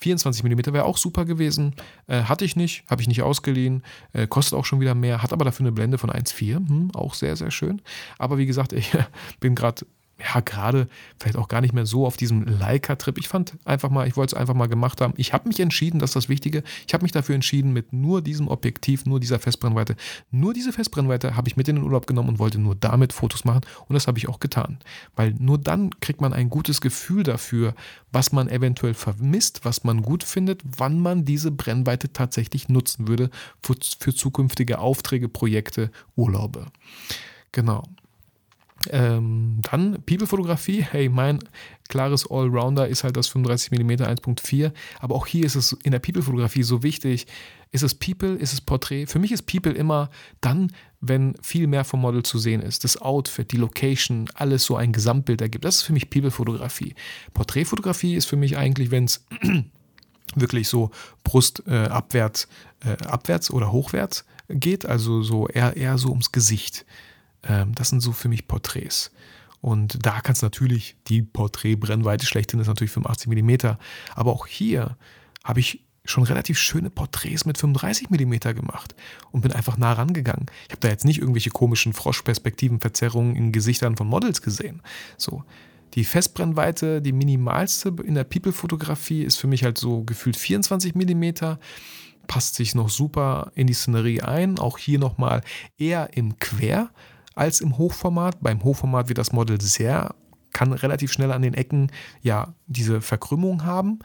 24 0.00 0.44
mm 0.44 0.74
wäre 0.74 0.84
auch 0.84 0.98
super 0.98 1.24
gewesen. 1.24 1.74
Äh, 2.08 2.24
hatte 2.24 2.44
ich 2.44 2.56
nicht, 2.56 2.84
habe 2.88 3.00
ich 3.00 3.08
nicht 3.08 3.22
ausgeliehen. 3.22 3.82
Äh, 4.12 4.26
kostet 4.26 4.58
auch 4.58 4.66
schon 4.66 4.80
wieder 4.80 4.94
mehr, 4.94 5.22
hat 5.22 5.32
aber 5.32 5.46
dafür 5.46 5.64
eine 5.64 5.72
Blende 5.72 5.96
von 5.96 6.10
1,4. 6.10 6.56
Hm, 6.56 6.90
auch 6.94 7.14
sehr, 7.14 7.36
sehr 7.36 7.50
schön. 7.50 7.80
Aber 8.18 8.36
wie 8.36 8.46
gesagt, 8.46 8.74
ich 8.74 8.92
bin 9.40 9.54
gerade 9.54 9.86
ja, 10.22 10.40
gerade 10.40 10.88
vielleicht 11.18 11.36
auch 11.36 11.48
gar 11.48 11.60
nicht 11.60 11.72
mehr 11.72 11.86
so 11.86 12.06
auf 12.06 12.16
diesem 12.16 12.44
Leica-Trip. 12.44 13.18
Ich 13.18 13.28
fand 13.28 13.56
einfach 13.64 13.90
mal, 13.90 14.06
ich 14.06 14.16
wollte 14.16 14.34
es 14.34 14.40
einfach 14.40 14.54
mal 14.54 14.68
gemacht 14.68 15.00
haben. 15.00 15.14
Ich 15.16 15.32
habe 15.32 15.48
mich 15.48 15.60
entschieden, 15.60 15.98
das 15.98 16.10
ist 16.10 16.16
das 16.16 16.28
Wichtige. 16.28 16.62
Ich 16.86 16.94
habe 16.94 17.02
mich 17.02 17.12
dafür 17.12 17.34
entschieden, 17.34 17.72
mit 17.72 17.92
nur 17.92 18.22
diesem 18.22 18.48
Objektiv, 18.48 19.06
nur 19.06 19.20
dieser 19.20 19.38
Festbrennweite, 19.38 19.96
nur 20.30 20.54
diese 20.54 20.72
Festbrennweite 20.72 21.36
habe 21.36 21.48
ich 21.48 21.56
mit 21.56 21.68
in 21.68 21.76
den 21.76 21.84
Urlaub 21.84 22.06
genommen 22.06 22.28
und 22.28 22.38
wollte 22.38 22.58
nur 22.58 22.74
damit 22.74 23.12
Fotos 23.12 23.44
machen. 23.44 23.62
Und 23.88 23.94
das 23.94 24.06
habe 24.06 24.18
ich 24.18 24.28
auch 24.28 24.40
getan. 24.40 24.78
Weil 25.16 25.34
nur 25.38 25.58
dann 25.58 25.90
kriegt 26.00 26.20
man 26.20 26.32
ein 26.32 26.50
gutes 26.50 26.80
Gefühl 26.80 27.22
dafür, 27.22 27.74
was 28.12 28.32
man 28.32 28.48
eventuell 28.48 28.94
vermisst, 28.94 29.64
was 29.64 29.84
man 29.84 30.02
gut 30.02 30.24
findet, 30.24 30.62
wann 30.64 31.00
man 31.00 31.24
diese 31.24 31.50
Brennweite 31.50 32.12
tatsächlich 32.12 32.68
nutzen 32.68 33.08
würde 33.08 33.30
für, 33.62 33.74
für 33.98 34.14
zukünftige 34.14 34.78
Aufträge, 34.78 35.28
Projekte, 35.28 35.90
Urlaube. 36.16 36.66
Genau. 37.52 37.84
Ähm, 38.90 39.60
dann 39.62 40.02
People-Fotografie. 40.04 40.82
Hey, 40.82 41.08
mein 41.08 41.38
klares 41.88 42.28
Allrounder 42.30 42.88
ist 42.88 43.04
halt 43.04 43.16
das 43.16 43.30
35mm 43.30 44.00
1.4. 44.00 44.72
Aber 45.00 45.14
auch 45.14 45.26
hier 45.26 45.44
ist 45.44 45.54
es 45.54 45.72
in 45.84 45.92
der 45.92 45.98
People-Fotografie 45.98 46.62
so 46.62 46.82
wichtig. 46.82 47.26
Ist 47.70 47.82
es 47.82 47.94
People, 47.94 48.34
ist 48.34 48.52
es 48.52 48.60
Porträt? 48.60 49.06
Für 49.06 49.18
mich 49.18 49.32
ist 49.32 49.46
People 49.46 49.72
immer 49.72 50.10
dann, 50.40 50.72
wenn 51.00 51.34
viel 51.42 51.66
mehr 51.66 51.84
vom 51.84 52.00
Model 52.00 52.22
zu 52.22 52.38
sehen 52.38 52.60
ist. 52.60 52.84
Das 52.84 53.00
Outfit, 53.00 53.52
die 53.52 53.56
Location, 53.56 54.28
alles 54.34 54.64
so 54.64 54.76
ein 54.76 54.92
Gesamtbild 54.92 55.40
ergibt. 55.40 55.64
Das 55.64 55.76
ist 55.76 55.82
für 55.82 55.92
mich 55.92 56.10
People-Fotografie. 56.10 56.94
Porträtfotografie 57.34 58.14
ist 58.14 58.26
für 58.26 58.36
mich 58.36 58.56
eigentlich, 58.56 58.90
wenn 58.90 59.04
es 59.04 59.24
wirklich 60.34 60.68
so 60.68 60.90
Brust 61.24 61.62
äh, 61.66 61.86
abwärts, 61.86 62.48
äh, 62.84 63.02
abwärts 63.04 63.50
oder 63.50 63.72
hochwärts 63.72 64.24
geht, 64.48 64.86
also 64.86 65.22
so 65.22 65.48
eher, 65.48 65.76
eher 65.76 65.98
so 65.98 66.10
ums 66.10 66.32
Gesicht. 66.32 66.84
Ähm, 67.44 67.74
das 67.74 67.88
sind 67.88 68.00
so 68.00 68.12
für 68.12 68.28
mich 68.28 68.46
Porträts. 68.48 69.10
Und 69.60 70.04
da 70.04 70.20
kannst 70.20 70.42
du 70.42 70.46
natürlich, 70.46 70.96
die 71.06 71.22
Porträtbrennweite 71.22 72.26
schlechthin 72.26 72.60
ist 72.60 72.66
natürlich 72.66 72.90
85 72.90 73.28
mm. 73.28 73.76
Aber 74.14 74.32
auch 74.32 74.46
hier 74.46 74.96
habe 75.44 75.60
ich 75.60 75.84
schon 76.04 76.24
relativ 76.24 76.58
schöne 76.58 76.90
Porträts 76.90 77.44
mit 77.44 77.58
35 77.58 78.10
mm 78.10 78.32
gemacht 78.54 78.96
und 79.30 79.42
bin 79.42 79.52
einfach 79.52 79.78
nah 79.78 79.92
rangegangen. 79.92 80.46
Ich 80.66 80.72
habe 80.72 80.80
da 80.80 80.88
jetzt 80.88 81.04
nicht 81.04 81.20
irgendwelche 81.20 81.50
komischen 81.50 81.92
Froschperspektiven, 81.92 82.80
Verzerrungen 82.80 83.36
in 83.36 83.52
Gesichtern 83.52 83.96
von 83.96 84.08
Models 84.08 84.42
gesehen. 84.42 84.82
So. 85.16 85.44
Die 85.94 86.04
Festbrennweite, 86.04 87.02
die 87.02 87.12
minimalste 87.12 87.94
in 88.02 88.14
der 88.14 88.24
People-Fotografie, 88.24 89.22
ist 89.22 89.36
für 89.36 89.46
mich 89.46 89.62
halt 89.62 89.78
so 89.78 90.02
gefühlt 90.04 90.36
24 90.36 90.94
mm 90.94 91.56
passt 92.26 92.54
sich 92.54 92.74
noch 92.74 92.88
super 92.88 93.52
in 93.54 93.66
die 93.66 93.74
Szenerie 93.74 94.22
ein. 94.22 94.58
Auch 94.58 94.78
hier 94.78 94.98
nochmal 94.98 95.42
eher 95.76 96.16
im 96.16 96.38
Quer, 96.38 96.90
als 97.34 97.60
im 97.60 97.78
Hochformat. 97.78 98.40
Beim 98.40 98.62
Hochformat 98.64 99.08
wird 99.08 99.18
das 99.18 99.32
Model 99.32 99.60
sehr, 99.60 100.14
kann 100.52 100.72
relativ 100.72 101.12
schnell 101.12 101.32
an 101.32 101.42
den 101.42 101.54
Ecken 101.54 101.90
ja 102.20 102.54
diese 102.66 103.00
Verkrümmung 103.00 103.64
haben. 103.64 104.00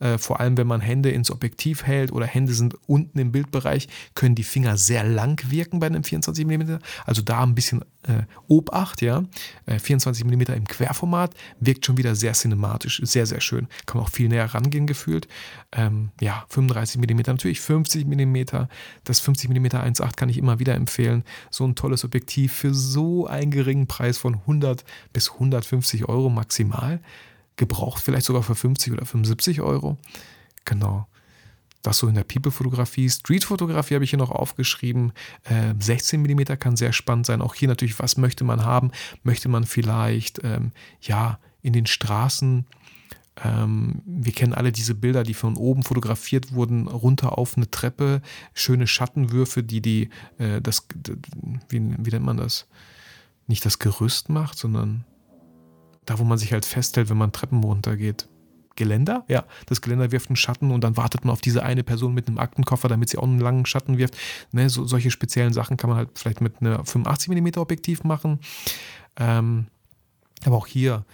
Äh, 0.00 0.18
vor 0.18 0.40
allem, 0.40 0.56
wenn 0.56 0.66
man 0.66 0.80
Hände 0.80 1.10
ins 1.10 1.30
Objektiv 1.30 1.84
hält 1.84 2.12
oder 2.12 2.26
Hände 2.26 2.52
sind 2.52 2.76
unten 2.86 3.18
im 3.18 3.32
Bildbereich, 3.32 3.88
können 4.14 4.34
die 4.34 4.44
Finger 4.44 4.76
sehr 4.76 5.04
lang 5.04 5.42
wirken 5.50 5.80
bei 5.80 5.86
einem 5.86 6.04
24 6.04 6.46
mm. 6.46 6.78
Also 7.04 7.22
da 7.22 7.42
ein 7.42 7.54
bisschen 7.54 7.82
äh, 8.02 8.22
Obacht, 8.46 9.02
ja. 9.02 9.24
Äh, 9.66 9.78
24 9.78 10.24
mm 10.24 10.40
im 10.52 10.64
Querformat 10.66 11.34
wirkt 11.60 11.84
schon 11.84 11.96
wieder 11.96 12.14
sehr 12.14 12.32
cinematisch, 12.32 13.00
sehr, 13.04 13.26
sehr 13.26 13.40
schön. 13.40 13.66
Kann 13.86 13.98
man 13.98 14.06
auch 14.06 14.10
viel 14.12 14.28
näher 14.28 14.46
rangehen 14.54 14.86
gefühlt. 14.86 15.26
Ähm, 15.72 16.10
ja, 16.20 16.44
35 16.48 17.00
mm, 17.00 17.20
natürlich 17.26 17.60
50 17.60 18.06
mm. 18.06 18.36
Das 19.04 19.20
50 19.20 19.50
mm 19.50 19.66
1.8 19.66 20.16
kann 20.16 20.28
ich 20.28 20.38
immer 20.38 20.58
wieder 20.58 20.74
empfehlen. 20.74 21.24
So 21.50 21.64
ein 21.66 21.74
tolles 21.74 22.04
Objektiv 22.04 22.52
für 22.52 22.72
so 22.72 23.26
einen 23.26 23.50
geringen 23.50 23.88
Preis 23.88 24.18
von 24.18 24.34
100 24.34 24.84
bis 25.12 25.32
150 25.32 26.08
Euro 26.08 26.28
maximal 26.28 27.00
gebraucht, 27.58 28.02
vielleicht 28.02 28.24
sogar 28.24 28.42
für 28.42 28.54
50 28.54 28.92
oder 28.94 29.04
75 29.04 29.60
Euro. 29.60 29.98
Genau. 30.64 31.06
Das 31.82 31.98
so 31.98 32.08
in 32.08 32.14
der 32.14 32.24
People-Fotografie. 32.24 33.08
Street-Fotografie 33.08 33.94
habe 33.94 34.04
ich 34.04 34.10
hier 34.10 34.18
noch 34.18 34.30
aufgeschrieben. 34.30 35.12
Äh, 35.44 35.74
16 35.78 36.22
mm 36.22 36.58
kann 36.58 36.76
sehr 36.76 36.92
spannend 36.92 37.26
sein. 37.26 37.40
Auch 37.40 37.54
hier 37.54 37.68
natürlich, 37.68 37.98
was 37.98 38.16
möchte 38.16 38.44
man 38.44 38.64
haben? 38.64 38.90
Möchte 39.22 39.48
man 39.48 39.64
vielleicht, 39.64 40.42
ähm, 40.42 40.72
ja, 41.00 41.38
in 41.62 41.72
den 41.72 41.86
Straßen 41.86 42.66
ähm, 43.44 44.02
wir 44.04 44.32
kennen 44.32 44.54
alle 44.54 44.72
diese 44.72 44.94
Bilder, 44.94 45.22
die 45.22 45.34
von 45.34 45.56
oben 45.56 45.82
fotografiert 45.82 46.52
wurden, 46.52 46.88
runter 46.88 47.38
auf 47.38 47.56
eine 47.56 47.70
Treppe, 47.70 48.22
schöne 48.54 48.86
Schattenwürfe, 48.86 49.62
die 49.62 49.80
die, 49.80 50.10
äh, 50.38 50.60
das, 50.60 50.86
wie, 51.68 51.80
wie 51.80 52.10
nennt 52.10 52.24
man 52.24 52.36
das? 52.36 52.66
Nicht 53.46 53.64
das 53.64 53.78
Gerüst 53.78 54.28
macht, 54.28 54.58
sondern 54.58 55.04
da, 56.10 56.18
wo 56.18 56.24
man 56.24 56.38
sich 56.38 56.52
halt 56.52 56.64
festhält, 56.64 57.10
wenn 57.10 57.16
man 57.16 57.32
Treppen 57.32 57.62
runtergeht. 57.62 58.28
Geländer? 58.76 59.24
Ja, 59.28 59.44
das 59.66 59.80
Geländer 59.80 60.12
wirft 60.12 60.30
einen 60.30 60.36
Schatten 60.36 60.70
und 60.70 60.84
dann 60.84 60.96
wartet 60.96 61.24
man 61.24 61.32
auf 61.32 61.40
diese 61.40 61.64
eine 61.64 61.82
Person 61.82 62.14
mit 62.14 62.28
einem 62.28 62.38
Aktenkoffer, 62.38 62.88
damit 62.88 63.08
sie 63.08 63.18
auch 63.18 63.24
einen 63.24 63.40
langen 63.40 63.66
Schatten 63.66 63.98
wirft. 63.98 64.16
Ne, 64.52 64.70
so, 64.70 64.86
solche 64.86 65.10
speziellen 65.10 65.52
Sachen 65.52 65.76
kann 65.76 65.90
man 65.90 65.96
halt 65.98 66.10
vielleicht 66.14 66.40
mit 66.40 66.60
einer 66.60 66.84
85 66.84 67.28
mm 67.30 67.58
Objektiv 67.58 68.04
machen. 68.04 68.38
Ähm, 69.16 69.66
aber 70.44 70.56
auch 70.56 70.66
hier 70.68 71.04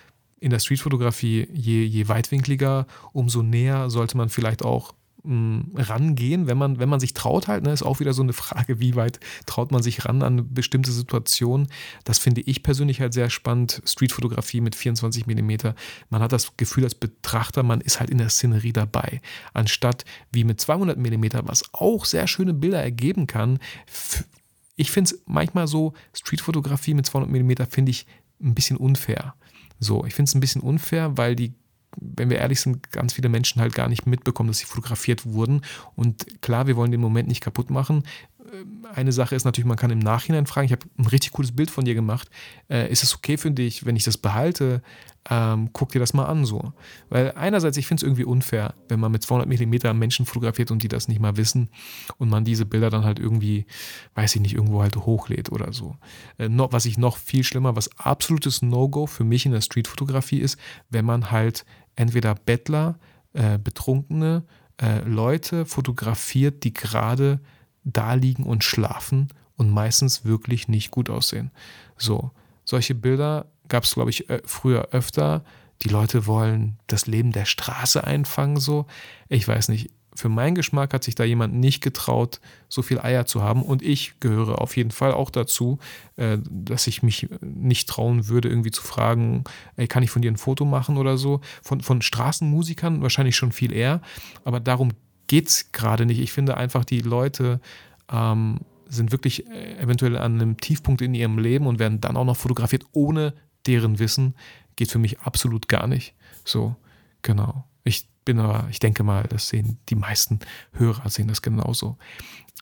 in 0.41 0.51
der 0.51 0.59
Streetfotografie, 0.59 1.49
je, 1.51 1.85
je 1.85 2.07
weitwinkliger, 2.07 2.87
umso 3.13 3.43
näher 3.43 3.89
sollte 3.89 4.19
man 4.19 4.29
vielleicht 4.29 4.63
auch 4.63 4.93
rangehen, 5.27 6.47
wenn 6.47 6.59
man, 6.59 6.79
wenn 6.79 6.89
man 6.91 7.01
sich 7.01 7.15
traut 7.15 7.49
halt, 7.49 7.65
ne, 7.65 7.73
ist 7.73 7.83
auch 7.83 7.99
wieder 7.99 8.13
so 8.13 8.23
eine 8.23 8.35
Frage, 8.35 8.79
wie 8.79 8.95
weit 8.95 9.21
traut 9.47 9.73
man 9.73 9.83
sich 9.83 10.05
ran 10.05 10.23
an 10.23 10.53
bestimmte 10.53 10.93
Situationen. 10.93 11.69
Das 12.05 12.19
finde 12.19 12.43
ich 12.43 12.63
persönlich 12.63 13.01
halt 13.01 13.15
sehr 13.15 13.31
spannend. 13.31 13.81
Streetfotografie 13.87 14.61
mit 14.61 14.75
24 14.75 15.27
mm. 15.27 15.53
Man 16.11 16.21
hat 16.21 16.33
das 16.33 16.57
Gefühl 16.59 16.85
als 16.85 16.95
Betrachter, 16.95 17.63
man 17.63 17.81
ist 17.81 18.01
halt 18.01 18.11
in 18.11 18.19
der 18.19 18.29
Szenerie 18.29 18.75
dabei. 18.75 19.23
Anstatt 19.55 20.05
wie 20.31 20.45
mit 20.45 20.61
200 20.61 20.99
mm, 20.99 21.25
was 21.45 21.73
auch 21.73 22.05
sehr 22.05 22.27
schöne 22.27 22.53
Bilder 22.53 22.83
ergeben 22.83 23.27
kann, 23.27 23.59
ich 24.77 24.91
finde 24.91 25.15
es 25.15 25.23
manchmal 25.25 25.67
so, 25.69 25.95
Streetfotografie 26.13 26.93
mit 26.93 27.07
200 27.07 27.31
mm 27.31 27.65
finde 27.71 27.91
ich 27.91 28.07
ein 28.43 28.55
bisschen 28.55 28.77
unfair. 28.77 29.35
So, 29.81 30.05
ich 30.05 30.15
finde 30.15 30.29
es 30.29 30.35
ein 30.35 30.41
bisschen 30.41 30.61
unfair, 30.61 31.17
weil 31.17 31.35
die 31.35 31.55
wenn 31.97 32.31
wir 32.31 32.39
ehrlich 32.39 32.61
sind, 32.61 32.91
ganz 32.91 33.13
viele 33.13 33.29
Menschen 33.29 33.61
halt 33.61 33.75
gar 33.75 33.89
nicht 33.89 34.07
mitbekommen, 34.07 34.49
dass 34.49 34.59
sie 34.59 34.67
fotografiert 34.67 35.27
wurden. 35.27 35.63
Und 35.97 36.41
klar, 36.43 36.67
wir 36.67 36.77
wollen 36.77 36.91
den 36.91 37.01
Moment 37.01 37.29
nicht 37.29 37.41
kaputt 37.41 37.71
machen. 37.71 38.05
Ähm, 38.53 38.87
eine 38.95 39.13
Sache 39.13 39.35
ist 39.35 39.45
natürlich, 39.45 39.67
man 39.67 39.77
kann 39.77 39.91
im 39.91 39.99
Nachhinein 39.99 40.47
fragen, 40.47 40.67
ich 40.67 40.73
habe 40.73 40.87
ein 40.99 41.07
richtig 41.07 41.33
cooles 41.33 41.53
Bild 41.53 41.71
von 41.71 41.85
dir 41.85 41.95
gemacht. 41.95 42.29
Äh, 42.69 42.91
ist 42.91 43.03
es 43.03 43.15
okay 43.15 43.37
für 43.37 43.51
dich, 43.51 43.87
wenn 43.87 43.97
ich 43.97 44.05
das 44.05 44.19
behalte? 44.19 44.83
Ähm, 45.31 45.71
guck 45.73 45.91
dir 45.93 46.01
das 46.01 46.13
mal 46.13 46.27
an 46.27 46.45
so. 46.45 46.75
Weil 47.09 47.33
einerseits, 47.33 47.79
ich 47.79 47.87
finde 47.87 48.01
es 48.01 48.03
irgendwie 48.03 48.25
unfair, 48.25 48.75
wenn 48.89 49.01
man 49.01 49.11
mit 49.11 49.23
200 49.23 49.49
mm 49.49 49.99
Menschen 49.99 50.27
fotografiert 50.27 50.71
und 50.71 50.83
die 50.83 50.89
das 50.89 51.09
nicht 51.09 51.21
mal 51.21 51.39
wissen 51.39 51.71
und 52.19 52.29
man 52.29 52.45
diese 52.45 52.67
Bilder 52.67 52.91
dann 52.91 53.05
halt 53.05 53.19
irgendwie, 53.19 53.65
weiß 54.15 54.35
ich 54.35 54.43
nicht, 54.43 54.55
irgendwo 54.55 54.83
halt 54.83 54.97
hochlädt 54.97 55.51
oder 55.51 55.73
so. 55.73 55.97
Äh, 56.39 56.49
noch, 56.49 56.73
was 56.73 56.85
ich 56.85 56.99
noch 56.99 57.17
viel 57.17 57.43
schlimmer, 57.43 57.75
was 57.75 57.91
absolutes 57.99 58.61
No-Go 58.61 59.07
für 59.07 59.25
mich 59.25 59.47
in 59.47 59.53
der 59.53 59.63
Streetfotografie 59.63 60.41
ist, 60.41 60.59
wenn 60.91 61.07
man 61.07 61.31
halt 61.31 61.65
entweder 61.97 62.35
Bettler, 62.35 62.99
äh, 63.33 63.59
Betrunkene, 63.59 64.45
äh, 64.81 65.01
Leute 65.01 65.67
fotografiert, 65.67 66.65
die 66.65 66.75
gerade 66.75 67.41
da 67.85 68.15
liegen 68.15 68.45
und 68.45 68.65
schlafen 68.65 69.29
und 69.57 69.71
meistens 69.71 70.25
wirklich 70.25 70.69
nicht 70.69 70.91
gut 70.91 71.11
aussehen. 71.11 71.51
So, 71.97 72.31
solche 72.65 72.95
Bilder 72.95 73.47
gab 73.69 73.85
es, 73.85 73.95
glaube 73.95 74.11
ich, 74.11 74.27
früher 74.45 74.89
öfter. 74.91 75.45
Die 75.83 75.89
Leute 75.89 76.27
wollen 76.27 76.79
das 76.87 77.07
Leben 77.07 77.33
der 77.33 77.45
Straße 77.45 78.05
einfangen, 78.05 78.59
so. 78.59 78.87
Ich 79.29 79.47
weiß 79.47 79.69
nicht. 79.69 79.91
Für 80.15 80.29
meinen 80.29 80.55
Geschmack 80.55 80.95
hat 80.95 81.03
sich 81.03 81.15
da 81.15 81.25
jemand 81.25 81.55
nicht 81.55 81.81
getraut, 81.81 82.41
so 82.69 82.83
viel 82.83 83.01
Eier 83.01 83.27
zu 83.27 83.43
haben. 83.43 83.63
Und 83.63 83.83
ich 83.83 84.21
gehöre 84.21 84.61
auf 84.61 84.77
jeden 84.77 84.93
Fall 84.93 85.13
auch 85.13 85.31
dazu, 85.31 85.79
äh, 86.17 86.39
dass 86.49 86.87
ich 86.87 87.03
mich 87.03 87.29
nicht 87.41 87.89
trauen 87.89 88.29
würde, 88.29 88.49
irgendwie 88.49 88.71
zu 88.71 88.83
fragen, 88.83 89.45
ey, 89.77 89.89
kann 89.89 90.03
ich 90.03 90.11
von 90.11 90.23
dir 90.23 90.31
ein 90.31 90.37
Foto 90.37 90.65
machen 90.65 90.97
oder 90.97 91.19
so. 91.19 91.41
Von, 91.63 91.81
von 91.81 92.01
Straßenmusikern 92.01 93.03
wahrscheinlich 93.03 93.37
schon 93.37 93.53
viel 93.53 93.73
eher. 93.73 94.01
Aber 94.45 94.61
darum 94.61 94.93
geht 95.27 95.49
es 95.49 95.73
gerade 95.73 96.07
nicht. 96.07 96.21
Ich 96.21 96.33
finde 96.33 96.57
einfach, 96.57 96.85
die 96.85 97.01
Leute 97.01 97.61
ähm, 98.13 98.61
sind 98.89 99.13
wirklich 99.13 99.47
äh, 99.49 99.79
eventuell 99.79 100.17
an 100.17 100.35
einem 100.35 100.57
Tiefpunkt 100.59 101.03
in 101.03 101.15
ihrem 101.15 101.39
Leben 101.39 101.67
und 101.67 101.79
werden 101.79 102.01
dann 102.01 102.17
auch 102.17 102.25
noch 102.25 102.37
fotografiert 102.37 102.85
ohne 102.93 103.35
deren 103.67 103.99
Wissen. 103.99 104.35
Geht 104.77 104.91
für 104.91 104.99
mich 104.99 105.21
absolut 105.21 105.69
gar 105.69 105.87
nicht. 105.87 106.15
So, 106.45 106.77
genau. 107.23 107.65
Bin 108.25 108.39
aber, 108.39 108.69
ich 108.71 108.79
denke 108.79 109.03
mal, 109.03 109.25
das 109.25 109.49
sehen 109.49 109.79
die 109.89 109.97
meisten 109.97 110.41
Hörer 110.73 111.11
sehen 111.11 111.29
das 111.29 111.43
genauso. 111.43 111.99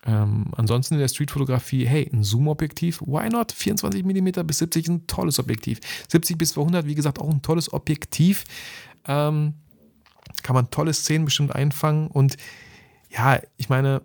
Ähm, 0.04 0.46
ansonsten 0.56 0.94
in 0.94 1.00
der 1.00 1.08
Streetfotografie, 1.08 1.86
hey, 1.86 2.10
ein 2.12 2.24
Zoom-Objektiv, 2.24 3.00
why 3.02 3.28
not? 3.28 3.52
24 3.52 4.04
mm 4.04 4.44
bis 4.44 4.58
70 4.58 4.84
ist 4.84 4.88
ein 4.88 5.06
tolles 5.06 5.38
Objektiv. 5.38 5.78
70 6.08 6.38
bis 6.38 6.50
200, 6.50 6.86
wie 6.86 6.96
gesagt, 6.96 7.20
auch 7.20 7.30
ein 7.30 7.42
tolles 7.42 7.72
Objektiv. 7.72 8.44
Ähm, 9.06 9.54
kann 10.42 10.54
man 10.54 10.70
tolle 10.70 10.92
Szenen 10.92 11.24
bestimmt 11.24 11.54
einfangen. 11.54 12.08
Und 12.08 12.36
ja, 13.10 13.40
ich 13.56 13.68
meine, 13.68 14.02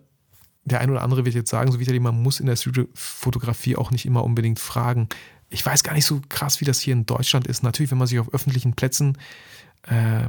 der 0.64 0.80
ein 0.80 0.90
oder 0.90 1.02
andere 1.02 1.24
wird 1.24 1.34
jetzt 1.34 1.50
sagen, 1.50 1.72
so 1.72 1.80
wie 1.80 1.98
man 1.98 2.22
muss 2.22 2.40
in 2.40 2.46
der 2.46 2.56
Fotografie 2.94 3.76
auch 3.76 3.90
nicht 3.90 4.06
immer 4.06 4.22
unbedingt 4.22 4.60
fragen. 4.60 5.08
Ich 5.50 5.64
weiß 5.64 5.82
gar 5.82 5.94
nicht 5.94 6.04
so 6.04 6.20
krass, 6.28 6.60
wie 6.60 6.64
das 6.64 6.80
hier 6.80 6.92
in 6.92 7.06
Deutschland 7.06 7.46
ist. 7.46 7.62
Natürlich, 7.62 7.90
wenn 7.90 7.98
man 7.98 8.06
sich 8.06 8.18
auf 8.18 8.32
öffentlichen 8.32 8.74
Plätzen 8.74 9.16
äh, 9.82 10.28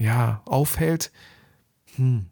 ja, 0.00 0.42
aufhält, 0.46 1.12
hm, 1.94 2.26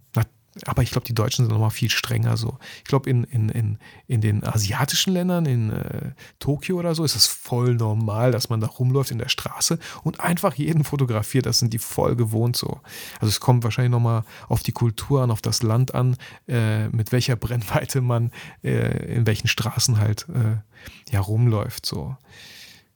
aber 0.67 0.83
ich 0.83 0.91
glaube, 0.91 1.07
die 1.07 1.15
Deutschen 1.15 1.45
sind 1.45 1.53
nochmal 1.53 1.71
viel 1.71 1.91
strenger 1.91 2.37
so. 2.37 2.59
Ich 2.79 2.85
glaube, 2.85 3.09
in, 3.09 3.25
in, 3.25 3.49
in, 3.49 3.79
in 4.07 4.21
den 4.21 4.45
asiatischen 4.45 5.13
Ländern, 5.13 5.47
in 5.47 5.71
äh, 5.71 6.13
Tokio 6.39 6.79
oder 6.79 6.95
so, 6.95 7.05
ist 7.05 7.15
es 7.15 7.27
voll 7.27 7.75
normal, 7.75 8.33
dass 8.33 8.49
man 8.49 8.61
da 8.61 8.67
rumläuft 8.67 9.11
in 9.11 9.19
der 9.19 9.29
Straße 9.29 9.79
und 10.03 10.21
einfach 10.21 10.55
jeden 10.55 10.85
fotografiert. 10.85 11.47
Das 11.47 11.59
sind 11.59 11.73
die 11.73 11.79
voll 11.79 12.17
gewohnt 12.17 12.57
so. 12.57 12.81
Also 13.21 13.29
es 13.29 13.41
kommt 13.41 13.65
wahrscheinlich 13.65 13.93
nochmal 13.93 14.25
auf 14.49 14.63
die 14.63 14.73
Kultur 14.73 15.23
an, 15.23 15.31
auf 15.31 15.43
das 15.43 15.63
Land 15.63 15.95
an, 15.95 16.17
äh, 16.49 16.89
mit 16.89 17.13
welcher 17.13 17.37
Brennweite 17.37 18.01
man 18.01 18.33
äh, 18.65 19.15
in 19.15 19.27
welchen 19.27 19.49
Straßen 19.49 19.99
halt 19.99 20.27
äh, 20.29 21.13
ja 21.13 21.21
rumläuft 21.21 21.87
so. 21.87 22.17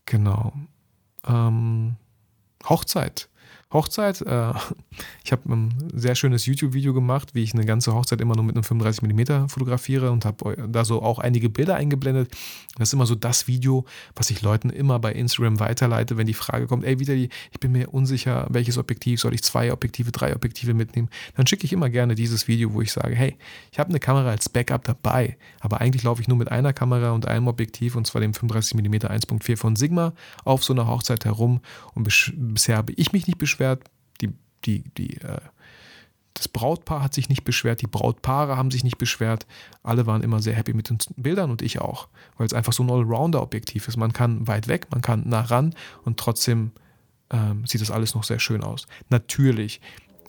Genau. 0.06 0.52
Ähm, 1.26 1.96
Hochzeit 2.68 3.28
Hochzeit. 3.72 4.20
Äh, 4.22 4.52
ich 5.24 5.32
habe 5.32 5.52
ein 5.52 5.74
sehr 5.94 6.14
schönes 6.14 6.46
YouTube-Video 6.46 6.92
gemacht, 6.92 7.34
wie 7.34 7.42
ich 7.42 7.54
eine 7.54 7.64
ganze 7.64 7.94
Hochzeit 7.94 8.20
immer 8.20 8.34
nur 8.34 8.44
mit 8.44 8.56
einem 8.56 8.64
35mm 8.64 9.48
fotografiere 9.48 10.10
und 10.10 10.24
habe 10.24 10.68
da 10.68 10.84
so 10.84 11.02
auch 11.02 11.18
einige 11.18 11.48
Bilder 11.48 11.76
eingeblendet. 11.76 12.30
Das 12.76 12.88
ist 12.88 12.92
immer 12.94 13.06
so 13.06 13.14
das 13.14 13.48
Video, 13.48 13.84
was 14.14 14.30
ich 14.30 14.42
Leuten 14.42 14.70
immer 14.70 14.98
bei 14.98 15.12
Instagram 15.12 15.60
weiterleite, 15.60 16.16
wenn 16.16 16.26
die 16.26 16.34
Frage 16.34 16.66
kommt, 16.66 16.84
ey, 16.84 16.96
die, 16.96 17.28
ich 17.50 17.60
bin 17.60 17.72
mir 17.72 17.92
unsicher, 17.92 18.46
welches 18.50 18.78
Objektiv, 18.78 19.20
soll 19.20 19.34
ich 19.34 19.42
zwei 19.42 19.72
Objektive, 19.72 20.12
drei 20.12 20.34
Objektive 20.34 20.74
mitnehmen? 20.74 21.08
Dann 21.36 21.46
schicke 21.46 21.64
ich 21.64 21.72
immer 21.72 21.90
gerne 21.90 22.14
dieses 22.14 22.48
Video, 22.48 22.72
wo 22.72 22.80
ich 22.80 22.92
sage, 22.92 23.14
hey, 23.14 23.36
ich 23.70 23.78
habe 23.78 23.90
eine 23.90 24.00
Kamera 24.00 24.30
als 24.30 24.48
Backup 24.48 24.84
dabei, 24.84 25.36
aber 25.60 25.80
eigentlich 25.80 26.02
laufe 26.02 26.20
ich 26.22 26.28
nur 26.28 26.38
mit 26.38 26.50
einer 26.50 26.72
Kamera 26.72 27.12
und 27.12 27.26
einem 27.26 27.48
Objektiv 27.48 27.96
und 27.96 28.06
zwar 28.06 28.20
dem 28.20 28.32
35mm 28.32 29.06
1.4 29.06 29.56
von 29.56 29.76
Sigma 29.76 30.12
auf 30.44 30.64
so 30.64 30.72
einer 30.72 30.86
Hochzeit 30.86 31.24
herum 31.24 31.60
und 31.94 32.04
bisher 32.04 32.76
habe 32.76 32.92
ich 32.94 33.12
mich 33.12 33.26
nicht 33.26 33.38
beschwert 33.38 33.61
beschwert, 33.62 33.84
die, 34.20 34.30
die, 34.64 34.84
die, 34.96 35.16
äh, 35.18 35.40
das 36.34 36.48
Brautpaar 36.48 37.02
hat 37.02 37.14
sich 37.14 37.28
nicht 37.28 37.44
beschwert, 37.44 37.82
die 37.82 37.86
Brautpaare 37.86 38.56
haben 38.56 38.70
sich 38.70 38.84
nicht 38.84 38.98
beschwert. 38.98 39.46
Alle 39.82 40.06
waren 40.06 40.22
immer 40.22 40.40
sehr 40.40 40.54
happy 40.54 40.72
mit 40.72 40.88
den 40.88 40.98
Bildern 41.16 41.50
und 41.50 41.62
ich 41.62 41.80
auch, 41.80 42.08
weil 42.36 42.46
es 42.46 42.54
einfach 42.54 42.72
so 42.72 42.82
ein 42.82 42.90
Allrounder-Objektiv 42.90 43.86
ist. 43.86 43.96
Man 43.96 44.12
kann 44.12 44.48
weit 44.48 44.66
weg, 44.66 44.88
man 44.90 45.02
kann 45.02 45.28
nah 45.28 45.42
ran 45.42 45.74
und 46.04 46.18
trotzdem 46.18 46.72
ähm, 47.30 47.66
sieht 47.66 47.80
das 47.80 47.90
alles 47.90 48.14
noch 48.14 48.24
sehr 48.24 48.40
schön 48.40 48.64
aus. 48.64 48.86
Natürlich, 49.08 49.80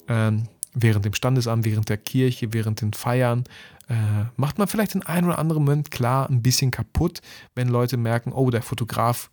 ähm, 0.07 0.47
während 0.73 1.05
dem 1.05 1.13
Standesamt, 1.13 1.65
während 1.65 1.89
der 1.89 1.97
Kirche, 1.97 2.53
während 2.53 2.81
den 2.81 2.93
Feiern, 2.93 3.43
äh, 3.89 3.93
macht 4.37 4.57
man 4.57 4.67
vielleicht 4.67 4.93
den 4.93 5.03
einen 5.03 5.27
oder 5.27 5.39
anderen 5.39 5.63
Moment 5.63 5.91
klar 5.91 6.29
ein 6.29 6.41
bisschen 6.41 6.71
kaputt, 6.71 7.21
wenn 7.55 7.67
Leute 7.67 7.97
merken, 7.97 8.31
oh, 8.31 8.49
der 8.49 8.61
Fotograf 8.61 9.29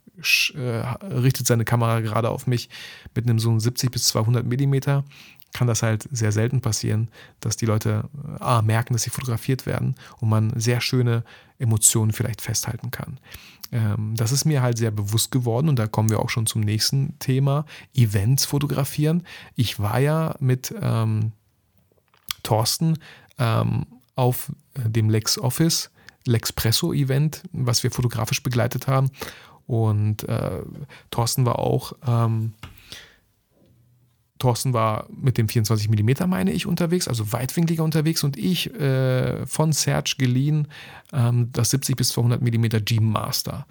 äh, 0.54 0.58
richtet 1.06 1.46
seine 1.46 1.64
Kamera 1.64 2.00
gerade 2.00 2.28
auf 2.28 2.46
mich 2.46 2.68
mit 3.14 3.26
einem 3.26 3.38
so 3.38 3.58
70 3.58 3.90
bis 3.90 4.04
200 4.08 4.44
Millimeter, 4.44 5.04
kann 5.52 5.66
das 5.66 5.82
halt 5.82 6.08
sehr 6.12 6.32
selten 6.32 6.60
passieren, 6.60 7.08
dass 7.40 7.56
die 7.56 7.66
Leute 7.66 8.08
äh, 8.14 8.42
ah, 8.42 8.62
merken, 8.62 8.92
dass 8.92 9.02
sie 9.02 9.10
fotografiert 9.10 9.66
werden 9.66 9.94
und 10.20 10.28
man 10.28 10.52
sehr 10.58 10.80
schöne 10.80 11.24
Emotionen 11.58 12.12
vielleicht 12.12 12.40
festhalten 12.40 12.90
kann. 12.90 13.18
Ähm, 13.72 14.14
das 14.16 14.32
ist 14.32 14.44
mir 14.44 14.62
halt 14.62 14.78
sehr 14.78 14.90
bewusst 14.90 15.30
geworden 15.30 15.68
und 15.68 15.78
da 15.78 15.86
kommen 15.86 16.10
wir 16.10 16.20
auch 16.20 16.30
schon 16.30 16.46
zum 16.46 16.60
nächsten 16.60 17.18
Thema, 17.18 17.66
Events 17.94 18.44
fotografieren. 18.44 19.24
Ich 19.54 19.78
war 19.78 19.98
ja 19.98 20.34
mit 20.40 20.74
ähm, 20.80 21.32
Thorsten 22.42 22.98
ähm, 23.38 23.86
auf 24.16 24.52
dem 24.76 25.10
LexOffice, 25.10 25.90
Lexpresso-Event, 26.26 27.42
was 27.52 27.82
wir 27.82 27.90
fotografisch 27.90 28.42
begleitet 28.42 28.86
haben. 28.86 29.10
Und 29.66 30.28
äh, 30.28 30.62
Thorsten 31.10 31.46
war 31.46 31.58
auch, 31.58 31.92
ähm, 32.06 32.54
Thorsten 34.40 34.72
war 34.72 35.06
mit 35.10 35.38
dem 35.38 35.48
24 35.48 35.88
mm, 35.88 36.28
meine 36.28 36.52
ich, 36.52 36.66
unterwegs, 36.66 37.06
also 37.06 37.32
weitwinkliger 37.32 37.84
unterwegs 37.84 38.24
und 38.24 38.36
ich 38.36 38.74
äh, 38.74 39.46
von 39.46 39.72
Serge 39.72 40.16
geliehen 40.18 40.66
ähm, 41.12 41.50
das 41.52 41.70
70 41.70 41.96
bis 41.96 42.08
200 42.08 42.42
mm 42.42 42.84
G 42.84 42.98
Master. 42.98 43.66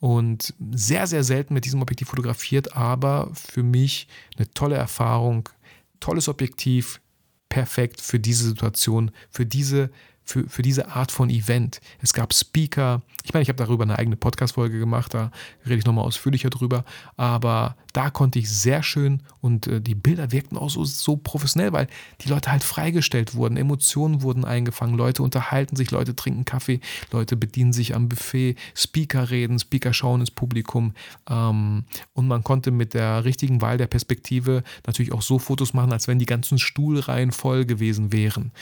Und 0.00 0.54
sehr, 0.72 1.06
sehr 1.06 1.22
selten 1.22 1.54
mit 1.54 1.66
diesem 1.66 1.82
Objektiv 1.82 2.08
fotografiert, 2.08 2.74
aber 2.74 3.30
für 3.34 3.62
mich 3.62 4.08
eine 4.36 4.50
tolle 4.50 4.76
Erfahrung, 4.76 5.48
tolles 6.00 6.28
Objektiv, 6.28 7.00
perfekt 7.50 8.00
für 8.00 8.18
diese 8.18 8.48
Situation, 8.48 9.10
für 9.30 9.44
diese 9.44 9.90
für, 10.24 10.48
für 10.48 10.62
diese 10.62 10.88
Art 10.88 11.12
von 11.12 11.28
Event. 11.28 11.80
Es 12.00 12.12
gab 12.12 12.32
Speaker. 12.32 13.02
Ich 13.24 13.32
meine, 13.32 13.42
ich 13.42 13.48
habe 13.48 13.56
darüber 13.56 13.82
eine 13.82 13.98
eigene 13.98 14.16
Podcast-Folge 14.16 14.78
gemacht, 14.78 15.12
da 15.12 15.30
rede 15.66 15.76
ich 15.76 15.84
nochmal 15.84 16.04
ausführlicher 16.04 16.50
drüber. 16.50 16.84
Aber 17.16 17.76
da 17.92 18.10
konnte 18.10 18.38
ich 18.38 18.48
sehr 18.48 18.82
schön 18.82 19.22
und 19.40 19.66
äh, 19.66 19.80
die 19.80 19.94
Bilder 19.94 20.30
wirkten 20.32 20.56
auch 20.56 20.70
so, 20.70 20.84
so 20.84 21.16
professionell, 21.16 21.72
weil 21.72 21.88
die 22.20 22.28
Leute 22.28 22.52
halt 22.52 22.62
freigestellt 22.62 23.34
wurden. 23.34 23.56
Emotionen 23.56 24.22
wurden 24.22 24.44
eingefangen. 24.44 24.96
Leute 24.96 25.22
unterhalten 25.22 25.76
sich, 25.76 25.90
Leute 25.90 26.14
trinken 26.14 26.44
Kaffee, 26.44 26.80
Leute 27.10 27.36
bedienen 27.36 27.72
sich 27.72 27.94
am 27.94 28.08
Buffet, 28.08 28.56
Speaker 28.74 29.30
reden, 29.30 29.58
Speaker 29.58 29.92
schauen 29.92 30.20
ins 30.20 30.30
Publikum. 30.30 30.94
Ähm, 31.28 31.84
und 32.12 32.28
man 32.28 32.44
konnte 32.44 32.70
mit 32.70 32.94
der 32.94 33.24
richtigen 33.24 33.60
Wahl 33.60 33.78
der 33.78 33.88
Perspektive 33.88 34.62
natürlich 34.86 35.12
auch 35.12 35.22
so 35.22 35.38
Fotos 35.38 35.74
machen, 35.74 35.92
als 35.92 36.06
wenn 36.06 36.18
die 36.18 36.26
ganzen 36.26 36.58
Stuhlreihen 36.58 37.32
voll 37.32 37.64
gewesen 37.64 38.12
wären 38.12 38.52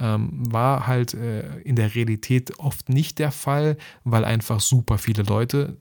ähm, 0.00 0.30
war 0.32 0.86
halt 0.86 1.14
äh, 1.14 1.58
in 1.60 1.76
der 1.76 1.94
Realität 1.94 2.58
oft 2.58 2.88
nicht 2.88 3.18
der 3.18 3.32
Fall, 3.32 3.76
weil 4.04 4.24
einfach 4.24 4.60
super 4.60 4.98
viele 4.98 5.22
Leute, 5.22 5.76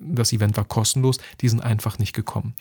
das 0.00 0.32
Event 0.32 0.56
war 0.56 0.64
kostenlos, 0.64 1.18
die 1.40 1.48
sind 1.48 1.60
einfach 1.60 1.98
nicht 1.98 2.14
gekommen. 2.14 2.54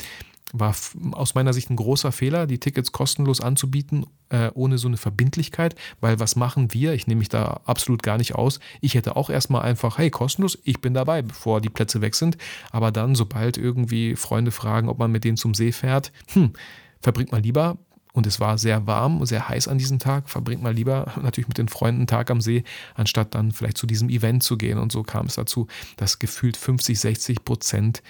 war 0.52 0.76
aus 1.12 1.36
meiner 1.36 1.54
Sicht 1.54 1.69
ein 1.69 1.76
großer 1.76 2.12
Fehler, 2.12 2.45
die 2.45 2.60
Tickets 2.60 2.91
kostenlos 2.91 3.41
anzubieten, 3.41 4.06
äh, 4.30 4.52
ohne 4.54 4.78
so 4.78 4.88
eine 4.88 4.97
Verbindlichkeit, 4.97 5.76
weil 5.99 6.19
was 6.19 6.36
machen 6.36 6.73
wir? 6.73 6.93
Ich 6.93 7.08
nehme 7.08 7.19
mich 7.19 7.30
da 7.30 7.62
absolut 7.65 8.04
gar 8.04 8.17
nicht 8.17 8.36
aus. 8.36 8.60
Ich 8.82 8.95
hätte 8.95 9.15
auch 9.15 9.30
erstmal 9.30 9.63
einfach, 9.63 9.97
hey, 9.97 10.10
kostenlos, 10.10 10.60
ich 10.63 10.82
bin 10.82 10.93
dabei, 10.93 11.21
bevor 11.21 11.62
die 11.62 11.69
Plätze 11.69 12.02
weg 12.02 12.15
sind. 12.15 12.38
Aber 12.71 12.91
dann, 12.91 13.15
sobald 13.15 13.58
irgendwie 13.58 14.15
Freunde 14.15 14.52
fragen, 14.52 14.89
ob 14.89 14.99
man 14.99 15.12
mit 15.12 15.23
denen 15.23 15.38
zum 15.38 15.54
See 15.54 15.71
fährt, 15.71 16.12
hm, 16.34 16.54
verbringt 17.02 17.32
man 17.32 17.43
lieber 17.43 17.78
und 18.13 18.28
es 18.28 18.39
war 18.39 18.58
sehr 18.58 18.88
warm, 18.88 19.19
und 19.19 19.26
sehr 19.26 19.49
heiß 19.49 19.67
an 19.67 19.80
diesem 19.80 19.99
Tag, 19.99 20.30
verbringt 20.30 20.63
mal 20.63 20.73
lieber 20.73 21.12
natürlich 21.21 21.47
mit 21.47 21.58
den 21.58 21.67
Freunden 21.67 22.02
einen 22.02 22.08
Tag 22.08 22.32
am 22.32 22.41
See, 22.41 22.63
anstatt 22.95 23.36
dann 23.36 23.52
vielleicht 23.52 23.78
zu 23.78 23.88
diesem 23.88 24.10
Event 24.10 24.43
zu 24.43 24.58
gehen. 24.58 24.78
Und 24.78 24.91
so 24.91 25.04
kam 25.04 25.26
es 25.26 25.36
dazu, 25.36 25.67
dass 25.97 26.19
gefühlt 26.19 26.56
50, 26.56 26.99
60 26.99 27.43
Prozent 27.43 28.04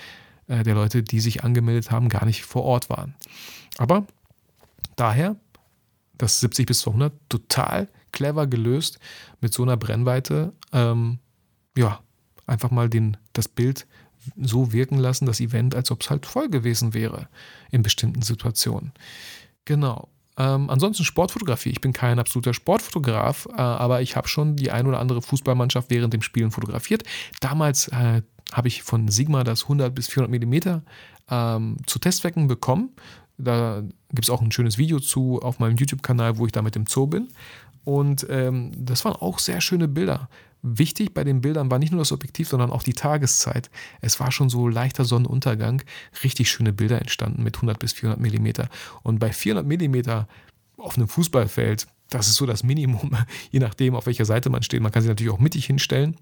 äh, 0.47 0.63
der 0.63 0.75
Leute, 0.75 1.03
die 1.03 1.21
sich 1.21 1.43
angemeldet 1.43 1.89
haben, 1.89 2.09
gar 2.09 2.25
nicht 2.25 2.43
vor 2.43 2.63
Ort 2.63 2.89
waren. 2.89 3.15
Aber 3.77 4.05
daher 4.97 5.37
das 6.17 6.41
70 6.41 6.67
bis 6.67 6.81
200 6.81 7.13
total 7.29 7.87
clever 8.11 8.45
gelöst 8.47 8.99
mit 9.41 9.53
so 9.53 9.63
einer 9.63 9.77
Brennweite. 9.77 10.53
Ähm, 10.71 11.19
ja, 11.77 12.01
einfach 12.45 12.71
mal 12.71 12.89
den, 12.89 13.17
das 13.33 13.47
Bild 13.47 13.87
so 14.37 14.71
wirken 14.71 14.97
lassen, 14.97 15.25
das 15.25 15.39
Event, 15.39 15.75
als 15.75 15.91
ob 15.91 16.01
es 16.01 16.09
halt 16.09 16.25
voll 16.25 16.49
gewesen 16.49 16.93
wäre 16.93 17.27
in 17.71 17.83
bestimmten 17.83 18.21
Situationen. 18.21 18.93
Genau. 19.65 20.09
Ähm, 20.37 20.69
ansonsten 20.69 21.03
Sportfotografie. 21.03 21.69
Ich 21.69 21.81
bin 21.81 21.93
kein 21.93 22.19
absoluter 22.19 22.53
Sportfotograf, 22.53 23.47
äh, 23.51 23.61
aber 23.61 24.01
ich 24.01 24.15
habe 24.15 24.27
schon 24.27 24.55
die 24.55 24.71
ein 24.71 24.87
oder 24.87 24.99
andere 24.99 25.21
Fußballmannschaft 25.21 25.89
während 25.89 26.13
dem 26.13 26.21
Spielen 26.21 26.51
fotografiert. 26.51 27.03
Damals 27.39 27.87
äh, 27.89 28.23
habe 28.51 28.67
ich 28.67 28.83
von 28.83 29.07
Sigma 29.09 29.43
das 29.43 29.63
100 29.63 29.93
bis 29.93 30.07
400 30.07 30.31
Millimeter 30.31 30.83
ähm, 31.29 31.77
zu 31.85 31.99
Testzwecken 31.99 32.47
bekommen. 32.47 32.91
Da 33.37 33.83
gibt 34.09 34.23
es 34.23 34.29
auch 34.29 34.41
ein 34.41 34.51
schönes 34.51 34.77
Video 34.77 34.99
zu 34.99 35.39
auf 35.41 35.59
meinem 35.59 35.77
YouTube-Kanal, 35.77 36.37
wo 36.37 36.45
ich 36.45 36.51
da 36.51 36.61
mit 36.61 36.75
dem 36.75 36.87
Zoo 36.87 37.07
bin. 37.07 37.29
Und 37.83 38.25
ähm, 38.29 38.71
das 38.77 39.05
waren 39.05 39.15
auch 39.15 39.39
sehr 39.39 39.61
schöne 39.61 39.87
Bilder. 39.87 40.29
Wichtig 40.65 41.13
bei 41.13 41.25
den 41.25 41.41
Bildern 41.41 41.69
war 41.69 41.77
nicht 41.77 41.91
nur 41.91 41.99
das 41.99 42.13
Objektiv, 42.13 42.47
sondern 42.47 42.71
auch 42.71 42.83
die 42.83 42.93
Tageszeit. 42.93 43.69
Es 43.99 44.21
war 44.21 44.31
schon 44.31 44.49
so 44.49 44.69
leichter 44.69 45.03
Sonnenuntergang. 45.03 45.81
Richtig 46.23 46.49
schöne 46.49 46.71
Bilder 46.71 46.99
entstanden 46.99 47.43
mit 47.43 47.57
100 47.57 47.77
bis 47.77 47.91
400 47.91 48.17
Millimeter. 48.21 48.69
Und 49.03 49.19
bei 49.19 49.33
400 49.33 49.67
Millimeter 49.67 50.25
auf 50.77 50.95
einem 50.95 51.09
Fußballfeld, 51.09 51.87
das 52.09 52.29
ist 52.29 52.35
so 52.35 52.45
das 52.45 52.63
Minimum, 52.63 53.11
je 53.51 53.59
nachdem, 53.59 53.93
auf 53.93 54.05
welcher 54.05 54.23
Seite 54.23 54.49
man 54.49 54.63
steht. 54.63 54.81
Man 54.81 54.93
kann 54.93 55.01
sich 55.01 55.09
natürlich 55.09 55.33
auch 55.33 55.39
mittig 55.39 55.65
hinstellen. 55.65 56.15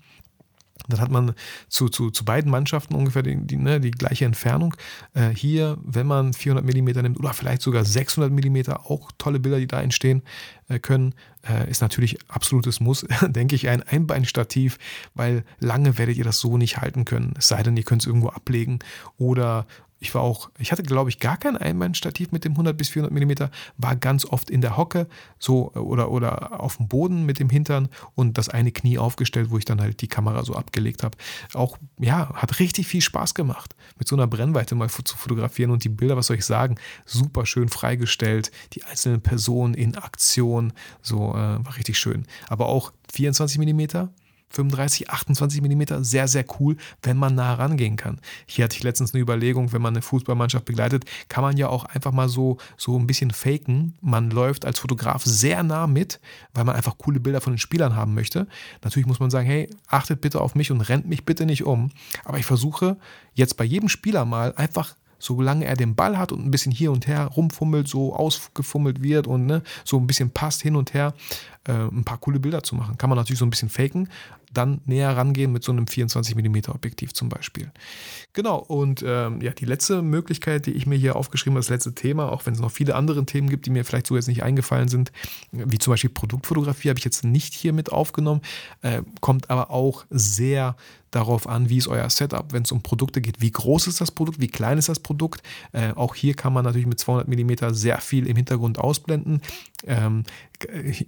Dann 0.88 1.00
hat 1.00 1.12
man 1.12 1.34
zu, 1.70 1.90
zu, 1.90 2.12
zu 2.12 2.26
beiden 2.26 2.52
Mannschaften 2.52 2.96
ungefähr 2.96 3.24
die, 3.24 3.38
die, 3.38 3.58
ne, 3.58 3.80
die 3.80 3.92
gleiche 3.92 4.26
Entfernung. 4.26 4.76
Äh, 5.14 5.30
hier, 5.30 5.78
wenn 5.84 6.08
man 6.08 6.34
400 6.34 6.66
mm 6.66 7.02
nimmt 7.02 7.20
oder 7.20 7.34
vielleicht 7.34 7.62
sogar 7.62 7.86
600 7.86 8.32
mm, 8.32 8.72
auch 8.84 9.12
tolle 9.18 9.40
Bilder, 9.40 9.60
die 9.60 9.68
da 9.68 9.82
entstehen 9.82 10.24
äh, 10.68 10.80
können, 10.80 11.14
äh, 11.48 11.70
ist 11.70 11.82
natürlich 11.82 12.18
absolutes 12.28 12.80
Muss, 12.80 13.06
denke 13.28 13.56
ich, 13.56 13.70
ein 13.70 13.84
Einbeinstativ, 13.84 14.78
weil 15.14 15.44
lange 15.60 15.98
werdet 15.98 16.18
ihr 16.18 16.24
das 16.24 16.40
so 16.40 16.58
nicht 16.58 16.78
halten 16.78 17.06
können. 17.06 17.34
Es 17.38 17.48
sei 17.48 17.64
denn, 17.64 17.78
ihr 17.78 17.84
könnt 17.84 18.02
es 18.02 18.08
irgendwo 18.08 18.30
ablegen 18.30 18.80
oder 19.18 19.66
ich 20.02 20.16
war 20.16 20.24
auch, 20.24 20.50
ich 20.58 20.72
hatte 20.72 20.82
glaube 20.82 21.12
ich 21.12 21.20
gar 21.20 21.38
kein 21.38 21.56
Einbeinstativ 21.56 22.32
mit 22.32 22.44
dem 22.44 22.54
100 22.54 22.76
bis 22.76 22.90
400 22.90 23.14
mm, 23.14 23.46
war 23.78 23.96
ganz 23.96 24.26
oft 24.26 24.50
in 24.50 24.60
der 24.60 24.76
Hocke 24.76 25.08
so 25.38 25.72
oder, 25.74 26.12
oder 26.12 26.60
auf 26.60 26.78
dem 26.78 26.88
Boden 26.88 27.24
mit 27.26 27.40
dem 27.40 27.52
Hintern 27.52 27.88
und 28.16 28.40
das 28.40 28.50
eine 28.50 28.72
Knie 28.72 28.98
aufgestellt, 28.98 29.52
wo 29.52 29.60
ich 29.60 29.66
dann 29.66 29.80
halt 29.80 30.02
die 30.02 30.08
Kamera 30.08 30.44
so 30.44 30.56
abgelegt 30.56 31.04
habe. 31.04 31.16
Auch, 31.54 31.78
ja, 32.00 32.34
hat 32.34 32.60
richtig 32.60 32.88
viel 32.88 33.02
Spaß 33.02 33.36
gemacht, 33.36 33.76
mit 34.00 34.08
so 34.08 34.16
einer 34.16 34.26
Brennweite 34.26 34.74
mal 34.74 34.90
zu 34.90 35.16
fotografieren 35.16 35.70
und 35.70 35.84
die 35.84 35.90
Bilder, 35.90 36.18
was 36.18 36.28
soll 36.28 36.38
ich 36.38 36.46
sagen, 36.46 36.78
super 37.06 37.46
schön 37.46 37.70
freigestellt, 37.70 38.52
die 38.74 38.84
einzelnen 38.84 39.22
Personen 39.22 39.76
in 39.76 39.96
Aktion, 39.96 40.74
so 41.04 41.30
äh, 41.30 41.64
war 41.64 41.78
richtig 41.78 42.00
schön. 42.00 42.26
Aber 42.50 42.70
auch 42.70 42.92
24 43.14 43.60
mm, 43.60 44.10
35, 44.52 45.10
28 45.10 45.62
mm 45.62 46.04
sehr, 46.04 46.28
sehr 46.28 46.46
cool, 46.60 46.78
wenn 47.04 47.18
man 47.18 47.36
nah 47.36 47.54
rangehen 47.54 47.96
kann. 47.96 48.20
Hier 48.46 48.66
hatte 48.66 48.76
ich 48.76 48.84
letztens 48.84 49.14
eine 49.14 49.22
Überlegung, 49.22 49.74
wenn 49.74 49.82
man 49.82 49.94
eine 49.94 50.02
Fußballmannschaft 50.02 50.66
begleitet, 50.66 51.06
kann 51.30 51.44
man 51.44 51.58
ja 51.58 51.70
auch 51.70 51.86
einfach 51.86 52.12
mal 52.12 52.30
so, 52.30 52.58
so 52.78 52.98
ein 52.98 53.08
bisschen 53.08 53.32
faken. 53.32 53.96
Man 54.02 54.30
läuft 54.30 54.66
als 54.66 54.80
Fotograf 54.80 55.24
sehr 55.24 55.64
nah 55.64 55.88
mit, 55.88 56.20
weil 56.54 56.64
man 56.64 56.76
einfach 56.76 56.98
coole 56.98 57.20
Bilder 57.20 57.42
von 57.42 57.54
den 57.54 57.60
Spielern 57.60 57.96
haben 57.96 58.14
möchte. 58.14 58.48
Natürlich 58.84 59.08
muss 59.08 59.20
man 59.20 59.30
sagen, 59.30 59.48
hey, 59.48 59.70
achtet 59.88 60.22
bitte 60.22 60.42
auf 60.42 60.56
mich 60.56 60.72
und 60.72 60.82
rennt 60.82 61.08
mich 61.08 61.26
bitte 61.26 61.46
nicht 61.46 61.66
um. 61.66 61.92
Aber 62.26 62.38
ich 62.38 62.46
versuche 62.46 62.98
jetzt 63.34 63.58
bei 63.58 63.64
jedem 63.64 63.90
Spieler 63.90 64.26
mal 64.26 64.54
einfach 64.56 64.96
solange 65.22 65.66
er 65.66 65.76
den 65.76 65.96
Ball 65.96 66.18
hat 66.18 66.32
und 66.32 66.44
ein 66.44 66.52
bisschen 66.52 66.72
hier 66.72 66.92
und 66.92 67.08
her 67.08 67.28
rumfummelt, 67.28 67.88
so 67.88 68.16
ausgefummelt 68.16 69.02
wird 69.02 69.28
und 69.28 69.46
ne, 69.46 69.62
so 69.86 69.98
ein 69.98 70.08
bisschen 70.08 70.32
passt 70.32 70.62
hin 70.62 70.76
und 70.76 70.94
her, 70.94 71.14
äh, 71.66 71.74
ein 71.74 72.04
paar 72.04 72.18
coole 72.18 72.40
Bilder 72.40 72.64
zu 72.64 72.76
machen. 72.76 72.98
Kann 72.98 73.10
man 73.10 73.18
natürlich 73.18 73.40
so 73.40 73.46
ein 73.46 73.52
bisschen 73.52 73.70
faken, 73.70 74.10
dann 74.54 74.82
näher 74.86 75.16
rangehen 75.16 75.52
mit 75.52 75.64
so 75.64 75.72
einem 75.72 75.88
24 75.88 76.36
mm 76.36 76.70
Objektiv 76.70 77.14
zum 77.14 77.30
Beispiel. 77.30 77.72
Genau, 78.34 78.58
und 78.58 79.04
ähm, 79.06 79.42
ja, 79.42 79.52
die 79.52 79.66
letzte 79.66 80.02
Möglichkeit, 80.02 80.66
die 80.66 80.72
ich 80.72 80.86
mir 80.86 80.98
hier 80.98 81.16
aufgeschrieben 81.16 81.54
habe, 81.54 81.62
das 81.62 81.70
letzte 81.70 81.94
Thema, 81.94 82.32
auch 82.32 82.46
wenn 82.46 82.54
es 82.54 82.60
noch 82.60 82.72
viele 82.72 82.96
andere 82.96 83.26
Themen 83.26 83.50
gibt, 83.50 83.66
die 83.66 83.70
mir 83.70 83.86
vielleicht 83.86 84.08
so 84.08 84.16
jetzt 84.16 84.28
nicht 84.28 84.44
eingefallen 84.44 84.88
sind, 84.88 85.12
wie 85.52 85.78
zum 85.78 85.92
Beispiel 85.94 86.10
Produktfotografie, 86.10 86.90
habe 86.90 87.00
ich 87.00 87.06
jetzt 87.06 87.24
nicht 87.24 87.54
hier 87.54 87.74
mit 87.74 87.92
aufgenommen, 87.92 88.42
äh, 88.82 89.02
kommt 89.20 89.50
aber 89.50 89.72
auch 89.72 90.06
sehr 90.10 90.76
darauf 91.12 91.48
an, 91.48 91.70
wie 91.70 91.78
ist 91.78 91.88
euer 91.88 92.10
Setup, 92.10 92.54
wenn 92.54 92.64
es 92.64 92.72
um 92.72 92.82
Produkte 92.82 93.22
geht. 93.22 93.42
Wie 93.42 93.52
groß 93.52 93.88
ist 93.88 94.02
das 94.02 94.12
Produkt, 94.12 94.40
wie 94.40 94.48
klein 94.48 94.78
ist 94.78 94.90
das 94.90 95.00
Produkt? 95.00 95.44
Äh, 95.74 95.92
auch 95.92 96.16
hier 96.16 96.34
kann 96.34 96.54
man 96.54 96.64
natürlich 96.64 96.88
mit 96.88 97.00
200 97.00 97.28
mm 97.28 97.74
sehr 97.74 98.00
viel 98.00 98.28
im 98.28 98.38
Hintergrund 98.38 98.80
ausblenden. 98.80 99.42
Ähm, 99.86 100.24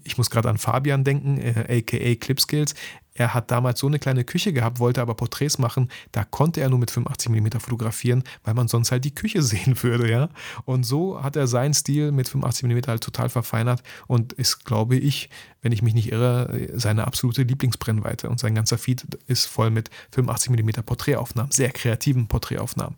ich 0.03 0.17
muss 0.17 0.29
gerade 0.29 0.49
an 0.49 0.57
Fabian 0.57 1.03
denken, 1.03 1.37
äh, 1.37 1.79
aka 1.79 2.15
Clipskills. 2.15 2.75
Er 3.15 3.33
hat 3.33 3.51
damals 3.51 3.79
so 3.79 3.87
eine 3.87 3.99
kleine 3.99 4.23
Küche 4.23 4.53
gehabt, 4.53 4.79
wollte 4.79 5.01
aber 5.01 5.13
Porträts 5.13 5.59
machen. 5.59 5.89
Da 6.11 6.23
konnte 6.23 6.61
er 6.61 6.69
nur 6.69 6.79
mit 6.79 6.89
85 6.89 7.29
mm 7.29 7.59
fotografieren, 7.59 8.23
weil 8.43 8.53
man 8.55 8.67
sonst 8.67 8.91
halt 8.91 9.05
die 9.05 9.13
Küche 9.13 9.41
sehen 9.43 9.81
würde, 9.83 10.09
ja. 10.09 10.29
Und 10.65 10.83
so 10.83 11.21
hat 11.21 11.35
er 11.35 11.47
seinen 11.47 11.73
Stil 11.73 12.11
mit 12.11 12.27
85 12.27 12.69
mm 12.69 12.87
halt 12.87 13.03
total 13.03 13.29
verfeinert 13.29 13.83
und 14.07 14.33
ist, 14.33 14.65
glaube 14.65 14.95
ich, 14.95 15.29
wenn 15.61 15.71
ich 15.71 15.81
mich 15.81 15.93
nicht 15.93 16.11
irre, 16.11 16.69
seine 16.73 17.05
absolute 17.05 17.43
Lieblingsbrennweite. 17.43 18.29
Und 18.29 18.39
sein 18.39 18.55
ganzer 18.55 18.77
Feed 18.77 19.05
ist 19.27 19.45
voll 19.45 19.69
mit 19.69 19.89
85 20.11 20.51
mm 20.51 20.83
Porträtaufnahmen, 20.85 21.51
sehr 21.51 21.71
kreativen 21.71 22.27
Porträtaufnahmen. 22.27 22.95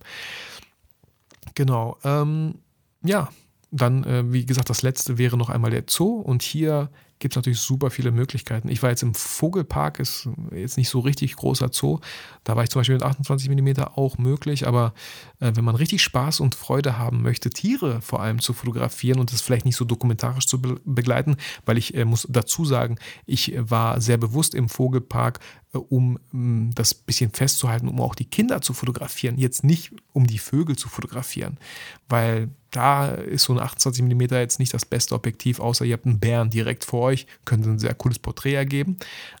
Genau. 1.54 1.98
Ähm, 2.04 2.56
ja, 3.02 3.28
dann, 3.70 4.04
äh, 4.04 4.32
wie 4.32 4.46
gesagt, 4.46 4.70
das 4.70 4.82
letzte 4.82 5.18
wäre 5.18 5.36
noch 5.36 5.50
einmal 5.50 5.70
der 5.70 5.84
Zoo. 5.88 6.20
Und 6.20 6.42
hier 6.42 6.90
gibt 7.18 7.32
es 7.32 7.36
natürlich 7.36 7.60
super 7.60 7.90
viele 7.90 8.10
Möglichkeiten. 8.10 8.68
Ich 8.68 8.82
war 8.82 8.90
jetzt 8.90 9.02
im 9.02 9.14
Vogelpark, 9.14 9.98
ist 10.00 10.28
jetzt 10.52 10.76
nicht 10.76 10.88
so 10.88 11.00
richtig 11.00 11.36
großer 11.36 11.70
Zoo. 11.72 12.00
Da 12.44 12.56
war 12.56 12.62
ich 12.62 12.70
zum 12.70 12.80
Beispiel 12.80 12.96
mit 12.96 13.04
28 13.04 13.48
mm 13.48 13.82
auch 13.94 14.18
möglich, 14.18 14.66
aber 14.66 14.92
äh, 15.40 15.52
wenn 15.54 15.64
man 15.64 15.76
richtig 15.76 16.02
Spaß 16.02 16.40
und 16.40 16.54
Freude 16.54 16.98
haben 16.98 17.22
möchte, 17.22 17.50
Tiere 17.50 18.00
vor 18.02 18.20
allem 18.20 18.40
zu 18.40 18.52
fotografieren 18.52 19.18
und 19.18 19.32
das 19.32 19.40
vielleicht 19.40 19.64
nicht 19.64 19.76
so 19.76 19.84
dokumentarisch 19.84 20.46
zu 20.46 20.60
be 20.60 20.76
begleiten, 20.84 21.36
weil 21.64 21.78
ich 21.78 21.94
äh, 21.94 22.04
muss 22.04 22.26
dazu 22.30 22.64
sagen, 22.64 22.98
ich 23.24 23.54
war 23.56 24.00
sehr 24.00 24.18
bewusst 24.18 24.54
im 24.54 24.68
Vogelpark, 24.68 25.40
um 25.72 26.18
mh, 26.32 26.72
das 26.74 26.94
bisschen 26.94 27.30
festzuhalten, 27.30 27.88
um 27.88 28.00
auch 28.00 28.14
die 28.14 28.24
Kinder 28.24 28.60
zu 28.60 28.72
fotografieren, 28.72 29.38
jetzt 29.38 29.64
nicht 29.64 29.92
um 30.12 30.26
die 30.26 30.38
Vögel 30.38 30.76
zu 30.76 30.88
fotografieren, 30.88 31.58
weil 32.08 32.48
da 32.70 33.08
ist 33.08 33.44
so 33.44 33.52
ein 33.52 33.58
28 33.58 34.04
mm 34.04 34.34
jetzt 34.34 34.58
nicht 34.58 34.74
das 34.74 34.84
beste 34.84 35.14
Objektiv, 35.14 35.60
außer 35.60 35.84
ihr 35.84 35.94
habt 35.94 36.06
einen 36.06 36.20
Bären 36.20 36.50
direkt 36.50 36.84
vor 36.84 37.02
euch, 37.02 37.26
könnte 37.44 37.70
ein 37.70 37.78
sehr 37.78 37.94
cooles 37.94 38.18
Porträt 38.18 38.54
ergeben. 38.54 38.96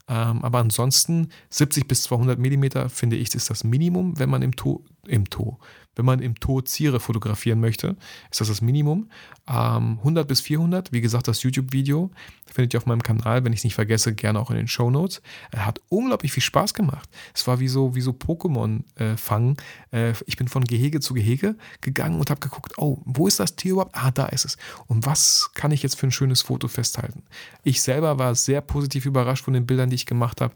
Ähm, 0.08 0.42
aber 0.42 0.60
ansonsten 0.60 1.28
70 1.50 1.86
bis 1.86 2.04
200 2.04 2.38
mm 2.38 2.88
finde 2.88 3.16
ich 3.16 3.34
ist 3.34 3.50
das 3.50 3.64
Minimum, 3.64 4.18
wenn 4.18 4.30
man 4.30 4.42
im 4.42 4.56
To 4.56 4.84
im 5.06 5.28
To 5.28 5.58
wenn 5.96 6.04
man 6.04 6.20
im 6.20 6.38
Tod 6.38 6.66
Tiere 6.66 7.00
fotografieren 7.00 7.60
möchte, 7.60 7.96
ist 8.30 8.40
das 8.40 8.48
das 8.48 8.60
Minimum. 8.60 9.10
Ähm, 9.48 9.98
100 9.98 10.28
bis 10.28 10.40
400, 10.40 10.92
wie 10.92 11.00
gesagt, 11.00 11.26
das 11.26 11.42
YouTube-Video 11.42 12.10
findet 12.46 12.74
ihr 12.74 12.78
auf 12.78 12.86
meinem 12.86 13.02
Kanal, 13.02 13.44
wenn 13.44 13.52
ich 13.52 13.60
es 13.60 13.64
nicht 13.64 13.74
vergesse, 13.74 14.14
gerne 14.14 14.38
auch 14.38 14.50
in 14.50 14.56
den 14.56 14.68
Show 14.68 14.90
Notes. 14.90 15.22
Er 15.50 15.66
hat 15.66 15.80
unglaublich 15.88 16.32
viel 16.32 16.42
Spaß 16.42 16.74
gemacht. 16.74 17.08
Es 17.34 17.46
war 17.46 17.60
wie 17.60 17.68
so, 17.68 17.94
wie 17.94 18.00
so 18.00 18.12
Pokémon-Fangen. 18.12 19.56
Äh, 19.90 20.10
äh, 20.10 20.14
ich 20.26 20.36
bin 20.36 20.48
von 20.48 20.64
Gehege 20.64 21.00
zu 21.00 21.14
Gehege 21.14 21.56
gegangen 21.80 22.18
und 22.20 22.30
habe 22.30 22.40
geguckt, 22.40 22.74
oh, 22.76 22.98
wo 23.04 23.26
ist 23.26 23.40
das 23.40 23.56
Tier 23.56 23.72
überhaupt? 23.72 23.94
Ah, 23.94 24.10
da 24.10 24.26
ist 24.26 24.44
es. 24.44 24.56
Und 24.86 25.06
was 25.06 25.50
kann 25.54 25.72
ich 25.72 25.82
jetzt 25.82 25.98
für 25.98 26.06
ein 26.06 26.12
schönes 26.12 26.42
Foto 26.42 26.68
festhalten? 26.68 27.22
Ich 27.62 27.82
selber 27.82 28.18
war 28.18 28.34
sehr 28.34 28.60
positiv 28.60 29.06
überrascht 29.06 29.44
von 29.44 29.54
den 29.54 29.66
Bildern, 29.66 29.90
die 29.90 29.96
ich 29.96 30.06
gemacht 30.06 30.40
habe 30.40 30.54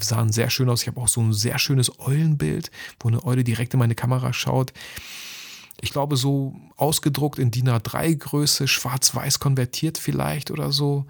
sahen 0.00 0.32
sehr 0.32 0.50
schön 0.50 0.68
aus. 0.68 0.82
Ich 0.82 0.88
habe 0.88 1.00
auch 1.00 1.08
so 1.08 1.20
ein 1.20 1.32
sehr 1.32 1.58
schönes 1.58 1.98
Eulenbild, 2.00 2.70
wo 3.00 3.08
eine 3.08 3.24
Eule 3.24 3.44
direkt 3.44 3.74
in 3.74 3.78
meine 3.78 3.94
Kamera 3.94 4.32
schaut. 4.32 4.72
Ich 5.80 5.90
glaube, 5.90 6.16
so 6.16 6.56
ausgedruckt 6.76 7.38
in 7.38 7.50
DIN 7.50 7.68
A3-Größe, 7.68 8.66
schwarz-weiß 8.66 9.40
konvertiert 9.40 9.98
vielleicht 9.98 10.50
oder 10.50 10.72
so. 10.72 11.06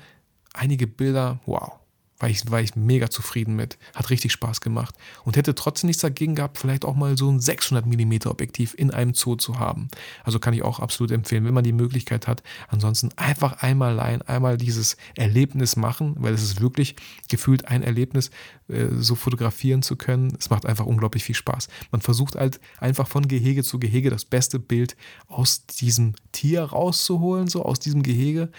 Einige 0.53 0.87
Bilder, 0.87 1.39
wow. 1.47 1.73
War 2.19 2.31
ich, 2.31 2.51
war 2.51 2.61
ich 2.61 2.77
mega 2.77 3.11
zufrieden 3.11 3.57
mit. 3.57 3.79
Hat 3.95 4.11
richtig 4.11 4.33
Spaß 4.33 4.61
gemacht. 4.61 4.95
Und 5.25 5.37
hätte 5.37 5.55
trotzdem 5.55 5.89
nichts 5.89 6.03
dagegen 6.03 6.35
gehabt, 6.35 6.59
vielleicht 6.59 6.85
auch 6.85 6.95
mal 6.95 7.17
so 7.19 7.31
ein 7.31 7.41
600 7.41 7.85
mm 7.87 8.27
Objektiv 8.27 8.75
in 8.77 8.91
einem 8.91 9.15
Zoo 9.15 9.37
zu 9.37 9.59
haben. 9.59 9.89
Also 10.25 10.39
kann 10.39 10.55
ich 10.55 10.63
auch 10.63 10.81
absolut 10.81 11.11
empfehlen, 11.11 11.45
wenn 11.45 11.55
man 11.55 11.65
die 11.65 11.73
Möglichkeit 11.73 12.27
hat. 12.27 12.43
Ansonsten 12.69 13.11
einfach 13.17 13.63
einmal 13.63 13.99
allein, 13.99 14.23
einmal 14.23 14.57
dieses 14.57 14.97
Erlebnis 15.15 15.77
machen, 15.77 16.15
weil 16.19 16.33
es 16.33 16.43
ist 16.43 16.61
wirklich 16.61 16.97
gefühlt 17.29 17.69
ein 17.69 17.83
Erlebnis, 17.83 18.31
äh, 18.69 18.87
so 18.99 19.15
fotografieren 19.15 19.83
zu 19.83 19.97
können. 19.97 20.37
Es 20.39 20.51
macht 20.51 20.65
einfach 20.65 20.87
unglaublich 20.87 21.25
viel 21.25 21.35
Spaß. 21.35 21.69
Man 21.91 22.01
versucht 22.01 22.37
halt 22.37 22.61
einfach 22.79 23.09
von 23.09 23.29
Gehege 23.29 23.63
zu 23.63 23.79
Gehege 23.79 24.11
das 24.11 24.25
beste 24.25 24.59
Bild 24.59 24.97
aus 25.29 25.67
diesem 25.67 26.15
Tier 26.33 26.63
rauszuholen, 26.63 27.49
so 27.49 27.63
aus 27.63 27.79
diesem 27.79 28.03
Gehege. 28.03 28.51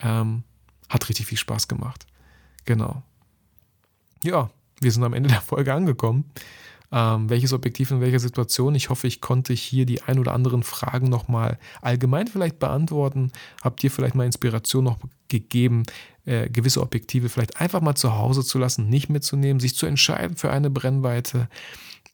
Ähm, 0.00 0.42
hat 0.88 1.08
richtig 1.08 1.26
viel 1.26 1.38
Spaß 1.38 1.68
gemacht. 1.68 2.06
Genau. 2.68 3.02
Ja, 4.22 4.50
wir 4.78 4.92
sind 4.92 5.02
am 5.02 5.14
Ende 5.14 5.30
der 5.30 5.40
Folge 5.40 5.72
angekommen. 5.72 6.26
Ähm, 6.92 7.30
welches 7.30 7.54
Objektiv 7.54 7.90
in 7.90 8.02
welcher 8.02 8.18
Situation? 8.18 8.74
Ich 8.74 8.90
hoffe, 8.90 9.06
ich 9.06 9.22
konnte 9.22 9.54
hier 9.54 9.86
die 9.86 10.02
ein 10.02 10.18
oder 10.18 10.34
anderen 10.34 10.62
Fragen 10.62 11.08
nochmal 11.08 11.58
allgemein 11.80 12.26
vielleicht 12.26 12.58
beantworten. 12.58 13.32
Habt 13.62 13.82
ihr 13.84 13.90
vielleicht 13.90 14.14
mal 14.14 14.26
Inspiration 14.26 14.84
noch 14.84 14.98
gegeben, 15.28 15.84
äh, 16.26 16.50
gewisse 16.50 16.82
Objektive 16.82 17.30
vielleicht 17.30 17.58
einfach 17.58 17.80
mal 17.80 17.94
zu 17.94 18.14
Hause 18.18 18.44
zu 18.44 18.58
lassen, 18.58 18.90
nicht 18.90 19.08
mitzunehmen, 19.08 19.60
sich 19.60 19.74
zu 19.74 19.86
entscheiden 19.86 20.36
für 20.36 20.50
eine 20.50 20.68
Brennweite. 20.68 21.48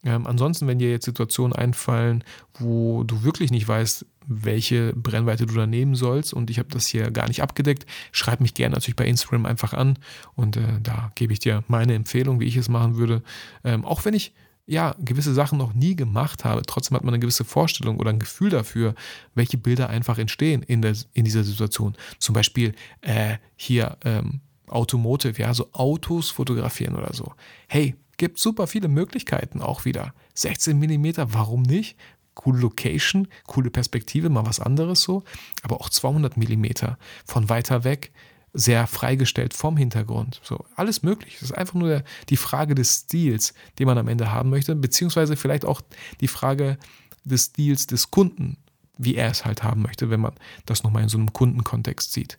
Ähm, 0.05 0.27
ansonsten, 0.27 0.67
wenn 0.67 0.79
dir 0.79 0.91
jetzt 0.91 1.05
Situationen 1.05 1.53
einfallen, 1.53 2.23
wo 2.59 3.03
du 3.03 3.23
wirklich 3.23 3.51
nicht 3.51 3.67
weißt, 3.67 4.05
welche 4.27 4.93
Brennweite 4.93 5.45
du 5.45 5.55
da 5.55 5.67
nehmen 5.67 5.95
sollst 5.95 6.33
und 6.33 6.49
ich 6.49 6.59
habe 6.59 6.69
das 6.69 6.87
hier 6.87 7.11
gar 7.11 7.27
nicht 7.27 7.41
abgedeckt, 7.41 7.85
schreib 8.11 8.39
mich 8.39 8.53
gerne 8.53 8.75
natürlich 8.75 8.95
bei 8.95 9.05
Instagram 9.05 9.45
einfach 9.45 9.73
an 9.73 9.99
und 10.35 10.57
äh, 10.57 10.79
da 10.81 11.11
gebe 11.15 11.33
ich 11.33 11.39
dir 11.39 11.63
meine 11.67 11.95
Empfehlung, 11.95 12.39
wie 12.39 12.45
ich 12.45 12.55
es 12.55 12.69
machen 12.69 12.95
würde. 12.95 13.21
Ähm, 13.63 13.83
auch 13.83 14.05
wenn 14.05 14.13
ich 14.13 14.33
ja 14.67 14.95
gewisse 14.99 15.33
Sachen 15.33 15.57
noch 15.57 15.73
nie 15.73 15.95
gemacht 15.95 16.43
habe, 16.43 16.63
trotzdem 16.63 16.95
hat 16.95 17.03
man 17.03 17.13
eine 17.13 17.19
gewisse 17.19 17.43
Vorstellung 17.43 17.99
oder 17.99 18.09
ein 18.09 18.19
Gefühl 18.19 18.49
dafür, 18.49 18.95
welche 19.35 19.57
Bilder 19.57 19.89
einfach 19.89 20.17
entstehen 20.17 20.63
in, 20.63 20.81
der, 20.81 20.95
in 21.13 21.25
dieser 21.25 21.43
Situation. 21.43 21.95
Zum 22.19 22.33
Beispiel 22.33 22.73
äh, 23.01 23.37
hier 23.55 23.97
ähm, 24.03 24.41
Automotive, 24.67 25.39
ja, 25.39 25.53
so 25.53 25.69
Autos 25.73 26.31
fotografieren 26.31 26.95
oder 26.95 27.13
so. 27.13 27.33
Hey, 27.67 27.95
gibt 28.17 28.39
super 28.39 28.67
viele 28.67 28.87
Möglichkeiten 28.87 29.61
auch 29.61 29.85
wieder. 29.85 30.13
16 30.33 30.77
mm, 30.77 31.13
warum 31.17 31.61
nicht? 31.61 31.97
coole 32.35 32.59
Location, 32.59 33.27
coole 33.47 33.71
Perspektive, 33.71 34.29
mal 34.29 34.45
was 34.45 34.59
anderes 34.59 35.01
so, 35.01 35.23
aber 35.63 35.79
auch 35.79 35.89
200 35.89 36.37
Millimeter 36.37 36.99
von 37.25 37.49
weiter 37.49 37.83
weg, 37.83 38.11
sehr 38.53 38.87
freigestellt 38.87 39.53
vom 39.53 39.75
Hintergrund. 39.75 40.39
So, 40.43 40.63
alles 40.75 41.03
möglich. 41.03 41.33
Das 41.39 41.49
ist 41.49 41.57
einfach 41.57 41.73
nur 41.73 41.89
der, 41.89 42.03
die 42.29 42.37
Frage 42.37 42.75
des 42.75 43.03
Stils, 43.03 43.53
den 43.79 43.87
man 43.87 43.97
am 43.97 44.07
Ende 44.07 44.31
haben 44.31 44.49
möchte, 44.49 44.75
beziehungsweise 44.75 45.35
vielleicht 45.35 45.65
auch 45.65 45.81
die 46.21 46.27
Frage 46.27 46.77
des 47.25 47.45
Stils 47.45 47.87
des 47.87 48.11
Kunden, 48.11 48.57
wie 48.97 49.15
er 49.15 49.29
es 49.29 49.43
halt 49.43 49.63
haben 49.63 49.81
möchte, 49.81 50.09
wenn 50.09 50.21
man 50.21 50.33
das 50.65 50.83
nochmal 50.83 51.03
in 51.03 51.09
so 51.09 51.17
einem 51.17 51.33
Kundenkontext 51.33 52.13
sieht. 52.13 52.37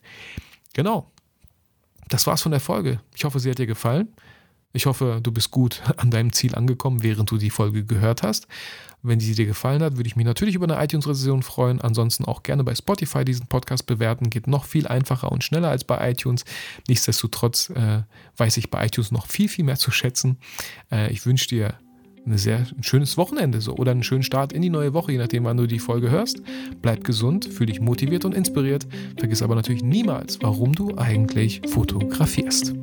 Genau. 0.73 1.11
Das 2.09 2.27
war's 2.27 2.43
von 2.43 2.53
der 2.53 2.61
Folge. 2.61 3.01
Ich 3.15 3.25
hoffe, 3.25 3.41
sie 3.41 3.51
hat 3.51 3.59
dir 3.59 3.67
gefallen. 3.67 4.09
Ich 4.77 4.85
hoffe, 4.85 5.21
du 5.23 5.33
bist 5.33 5.51
gut 5.51 5.81
an 5.97 6.11
deinem 6.11 6.33
Ziel 6.33 6.55
angekommen, 6.55 7.03
während 7.03 7.31
du 7.31 7.39
die 7.39 7.51
Folge 7.51 7.85
gehört 7.85 8.23
hast. 8.23 8.47
Wenn 9.03 9.21
sie 9.21 9.35
dir 9.35 9.47
gefallen 9.47 9.83
hat, 9.83 9.97
würde 9.97 10.07
ich 10.07 10.17
mich 10.17 10.27
natürlich 10.27 10.55
über 10.55 10.69
eine 10.69 10.83
iTunes-Rezension 10.85 11.43
freuen. 11.43 11.81
Ansonsten 11.81 12.25
auch 12.27 12.43
gerne 12.43 12.63
bei 12.63 12.75
Spotify 12.75 13.25
diesen 13.25 13.47
Podcast 13.47 13.87
bewerten. 13.87 14.29
Geht 14.29 14.49
noch 14.49 14.65
viel 14.65 14.87
einfacher 14.87 15.33
und 15.33 15.45
schneller 15.45 15.71
als 15.71 15.85
bei 15.85 16.11
iTunes. 16.11 16.45
Nichtsdestotrotz 16.89 17.71
äh, 17.71 18.03
weiß 18.37 18.59
ich 18.59 18.69
bei 18.71 18.85
iTunes 18.85 19.13
noch 19.13 19.27
viel, 19.27 19.49
viel 19.49 19.65
mehr 19.65 19.77
zu 19.77 19.91
schätzen. 19.91 20.39
Äh, 20.93 21.11
ich 21.11 21.25
wünsche 21.25 21.49
dir 21.49 21.75
ein 22.27 22.37
sehr 22.37 22.67
ein 22.77 22.83
schönes 22.83 23.17
Wochenende 23.17 23.61
so 23.61 23.77
oder 23.77 23.93
einen 23.93 24.03
schönen 24.03 24.25
Start 24.25 24.53
in 24.53 24.61
die 24.61 24.71
neue 24.71 24.93
Woche, 24.93 25.13
je 25.13 25.19
nachdem, 25.19 25.45
wann 25.45 25.57
du 25.57 25.67
die 25.67 25.79
Folge 25.79 26.11
hörst. 26.11 26.43
Bleib 26.83 27.05
gesund, 27.05 27.47
fühl 27.47 27.67
dich 27.67 27.81
motiviert 27.81 28.25
und 28.25 28.35
inspiriert. 28.35 28.87
Vergiss 29.17 29.41
aber 29.41 29.55
natürlich 29.55 29.85
niemals, 29.85 30.39
warum 30.43 30.73
du 30.73 30.99
eigentlich 30.99 31.63
fotografierst. 31.67 32.75